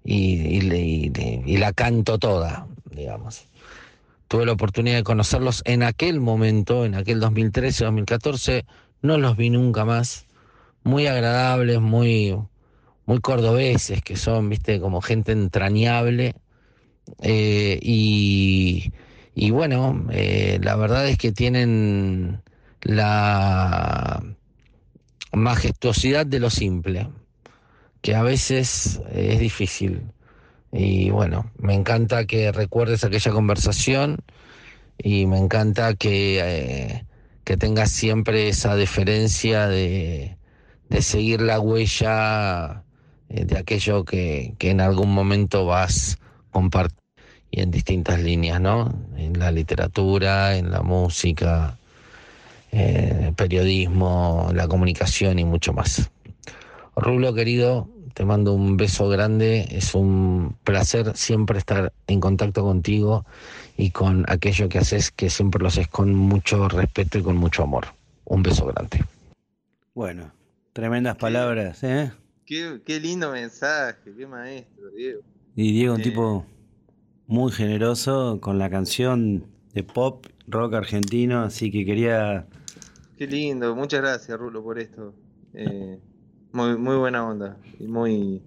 y, 0.04 0.22
y, 0.22 1.56
la 1.56 1.72
canto 1.72 2.18
toda, 2.18 2.66
digamos. 2.90 3.46
Tuve 4.28 4.44
la 4.44 4.52
oportunidad 4.52 4.96
de 4.96 5.04
conocerlos 5.04 5.62
en 5.64 5.82
aquel 5.82 6.20
momento, 6.20 6.84
en 6.84 6.96
aquel 6.96 7.18
2013, 7.18 7.84
2014, 7.84 8.66
no 9.00 9.16
los 9.16 9.38
vi 9.38 9.48
nunca 9.48 9.86
más. 9.86 10.26
Muy 10.82 11.06
agradables, 11.06 11.80
muy, 11.80 12.36
muy 13.06 13.20
cordobeses, 13.20 14.02
que 14.02 14.16
son, 14.16 14.48
viste, 14.48 14.80
como 14.80 15.00
gente 15.00 15.32
entrañable. 15.32 16.34
Eh, 17.22 17.78
y, 17.82 18.92
y, 19.34 19.50
bueno, 19.50 20.06
eh, 20.10 20.58
la 20.62 20.76
verdad 20.76 21.08
es 21.08 21.18
que 21.18 21.32
tienen 21.32 22.42
la 22.82 24.22
majestuosidad 25.32 26.26
de 26.26 26.40
lo 26.40 26.50
simple, 26.50 27.08
que 28.00 28.14
a 28.14 28.22
veces 28.22 29.00
es 29.12 29.38
difícil. 29.38 30.02
Y 30.72 31.10
bueno, 31.10 31.50
me 31.58 31.74
encanta 31.74 32.26
que 32.26 32.52
recuerdes 32.52 33.04
aquella 33.04 33.32
conversación 33.32 34.18
y 34.98 35.26
me 35.26 35.38
encanta 35.38 35.94
que, 35.94 36.40
eh, 36.42 37.06
que 37.44 37.56
tengas 37.56 37.90
siempre 37.90 38.48
esa 38.48 38.76
deferencia 38.76 39.68
de, 39.68 40.36
de 40.88 41.02
seguir 41.02 41.42
la 41.42 41.60
huella 41.60 42.83
eh, 43.34 43.44
de 43.44 43.58
aquello 43.58 44.04
que, 44.04 44.54
que, 44.58 44.70
en 44.70 44.80
algún 44.80 45.12
momento 45.12 45.66
vas 45.66 46.18
compartiendo 46.50 47.02
y 47.50 47.60
en 47.60 47.70
distintas 47.70 48.20
líneas, 48.20 48.60
¿no? 48.60 48.92
En 49.16 49.38
la 49.38 49.52
literatura, 49.52 50.56
en 50.56 50.72
la 50.72 50.82
música, 50.82 51.76
eh, 52.72 53.32
periodismo, 53.36 54.50
la 54.52 54.66
comunicación 54.66 55.38
y 55.38 55.44
mucho 55.44 55.72
más. 55.72 56.10
Rulo, 56.96 57.32
querido, 57.32 57.88
te 58.12 58.24
mando 58.24 58.54
un 58.54 58.76
beso 58.76 59.08
grande, 59.08 59.68
es 59.70 59.94
un 59.94 60.56
placer 60.64 61.16
siempre 61.16 61.58
estar 61.58 61.92
en 62.08 62.18
contacto 62.18 62.64
contigo 62.64 63.24
y 63.76 63.90
con 63.90 64.24
aquello 64.28 64.68
que 64.68 64.78
haces, 64.78 65.12
que 65.12 65.30
siempre 65.30 65.60
lo 65.62 65.68
haces 65.68 65.86
con 65.86 66.12
mucho 66.12 66.68
respeto 66.68 67.18
y 67.18 67.22
con 67.22 67.36
mucho 67.36 67.62
amor. 67.62 67.86
Un 68.24 68.42
beso 68.42 68.66
grande. 68.66 69.04
Bueno, 69.94 70.32
tremendas 70.72 71.16
palabras, 71.16 71.84
¿eh? 71.84 72.10
Qué, 72.46 72.80
qué 72.84 73.00
lindo 73.00 73.32
mensaje, 73.32 74.12
qué 74.16 74.26
maestro, 74.26 74.90
Diego. 74.90 75.20
Y 75.56 75.72
Diego, 75.72 75.94
un 75.94 76.00
eh. 76.00 76.04
tipo 76.04 76.46
muy 77.26 77.52
generoso 77.52 78.38
con 78.40 78.58
la 78.58 78.68
canción 78.70 79.46
de 79.72 79.82
pop, 79.82 80.26
rock 80.46 80.74
argentino, 80.74 81.42
así 81.42 81.70
que 81.70 81.84
quería 81.84 82.46
Qué 83.16 83.28
lindo, 83.28 83.76
muchas 83.76 84.00
gracias 84.00 84.36
Rulo 84.36 84.62
por 84.62 84.78
esto. 84.78 85.14
Eh, 85.52 86.00
muy, 86.52 86.76
muy 86.76 86.96
buena 86.96 87.26
onda. 87.26 87.56
Y 87.78 87.86
muy. 87.86 88.42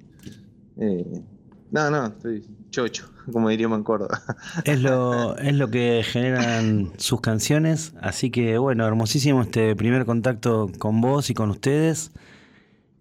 Eh, 0.77 1.23
no, 1.71 1.89
no, 1.89 2.07
estoy 2.07 2.45
chocho, 2.69 3.09
como 3.31 3.47
diríamos 3.49 3.77
en 3.77 3.83
Córdoba. 3.83 4.21
Es 4.65 4.81
lo, 4.81 5.37
es 5.37 5.53
lo 5.55 5.69
que 5.69 6.03
generan 6.03 6.91
sus 6.97 7.21
canciones. 7.21 7.93
Así 8.01 8.29
que 8.29 8.57
bueno, 8.57 8.85
hermosísimo 8.85 9.41
este 9.41 9.73
primer 9.75 10.05
contacto 10.05 10.69
con 10.77 10.99
vos 10.99 11.29
y 11.29 11.33
con 11.33 11.49
ustedes. 11.49 12.11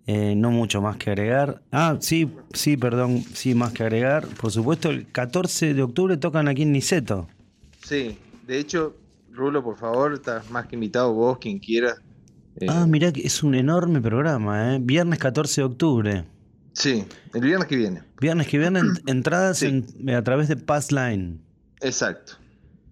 Eh, 0.09 0.35
no 0.37 0.51
mucho 0.53 0.81
más 0.81 0.97
que 0.97 1.11
agregar. 1.11 1.63
Ah, 1.73 1.97
sí, 2.01 2.31
sí, 2.53 2.77
perdón, 2.77 3.25
sí, 3.35 3.55
más 3.55 3.73
que 3.73 3.83
agregar. 3.83 4.27
Por 4.29 4.53
supuesto, 4.53 4.89
el 4.91 5.11
14 5.11 5.75
de 5.75 5.83
octubre 5.83 6.17
tocan 6.17 6.47
aquí 6.47 6.63
en 6.63 6.73
Niceto. 6.73 7.27
Sí, 7.85 8.17
de 8.47 8.59
hecho, 8.59 8.95
Rulo, 9.33 9.63
por 9.65 9.77
favor, 9.77 10.15
estás 10.15 10.49
más 10.51 10.67
que 10.67 10.77
invitado 10.77 11.13
vos, 11.13 11.39
quien 11.39 11.59
quiera. 11.59 11.97
Eh, 12.61 12.67
Ah, 12.69 12.87
mirá 12.87 13.13
que 13.13 13.23
es 13.27 13.43
un 13.43 13.55
enorme 13.57 14.01
programa, 14.01 14.75
¿eh? 14.75 14.79
Viernes 14.81 15.19
14 15.19 15.61
de 15.61 15.65
octubre. 15.67 16.25
Sí, 16.73 17.05
el 17.35 17.41
viernes 17.41 17.67
que 17.69 17.77
viene. 17.77 18.03
Viernes 18.21 18.47
que 18.47 18.59
viene, 18.59 18.79
en- 18.81 18.95
entradas 19.07 19.59
Sí. 19.59 19.67
en- 19.67 20.11
a 20.11 20.23
través 20.23 20.47
de 20.49 20.57
Passline. 20.57 21.41
Exacto. 21.81 22.35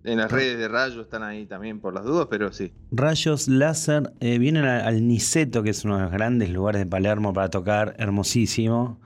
En 0.05 0.19
las 0.19 0.31
redes 0.31 0.59
de 0.59 0.69
Rayo 0.69 1.01
están 1.01 1.23
ahí 1.23 1.47
también 1.47 1.81
por 1.81 1.95
las 1.95 2.05
dudas, 2.05 2.27
pero 2.31 2.53
sí. 2.53 2.73
Rayos 2.91 3.49
láser, 3.49 4.13
eh, 4.21 4.39
vienen 4.39 4.65
a- 4.67 4.87
al 4.87 5.09
Niceto, 5.09 5.63
que 5.63 5.71
es 5.71 5.85
uno 5.85 5.97
de 5.97 6.03
los 6.05 6.13
grandes 6.13 6.51
lugares 6.51 6.81
de 6.81 6.87
Palermo 6.87 7.33
para 7.33 7.49
tocar, 7.49 7.95
hermosísimo. 7.99 9.01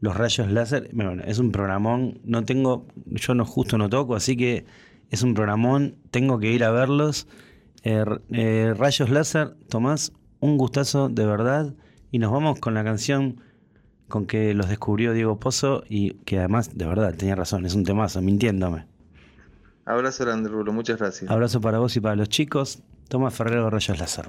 Los 0.00 0.16
rayos 0.16 0.50
láser, 0.50 0.90
bueno, 0.92 1.22
es 1.24 1.38
un 1.38 1.52
programón, 1.52 2.20
no 2.24 2.44
tengo, 2.44 2.86
yo 3.06 3.34
no 3.34 3.44
justo 3.44 3.78
no 3.78 3.88
toco, 3.88 4.16
así 4.16 4.36
que 4.36 4.64
es 5.10 5.22
un 5.22 5.34
programón, 5.34 5.96
tengo 6.10 6.38
que 6.40 6.50
ir 6.50 6.64
a 6.64 6.70
verlos. 6.70 7.28
Eh, 7.82 8.04
eh, 8.32 8.74
rayos 8.76 9.08
láser, 9.10 9.54
Tomás, 9.68 10.12
un 10.40 10.56
gustazo 10.58 11.08
de 11.08 11.26
verdad. 11.26 11.74
Y 12.10 12.18
nos 12.18 12.32
vamos 12.32 12.58
con 12.58 12.74
la 12.74 12.82
canción 12.82 13.40
con 14.08 14.26
que 14.26 14.52
los 14.54 14.68
descubrió 14.68 15.12
Diego 15.12 15.38
Pozo 15.38 15.84
y 15.88 16.14
que 16.24 16.38
además, 16.40 16.76
de 16.76 16.86
verdad, 16.86 17.14
tenía 17.14 17.36
razón, 17.36 17.66
es 17.66 17.74
un 17.74 17.84
temazo, 17.84 18.20
mintiéndome. 18.20 18.86
Abrazo 19.90 20.24
grande, 20.24 20.48
Rulo. 20.48 20.72
Muchas 20.72 20.98
gracias. 20.98 21.30
Abrazo 21.30 21.60
para 21.60 21.78
vos 21.78 21.96
y 21.96 22.00
para 22.00 22.16
los 22.16 22.28
chicos. 22.28 22.82
Tomás 23.08 23.34
Ferrero, 23.34 23.68
Rayos 23.70 23.98
Láser. 23.98 24.26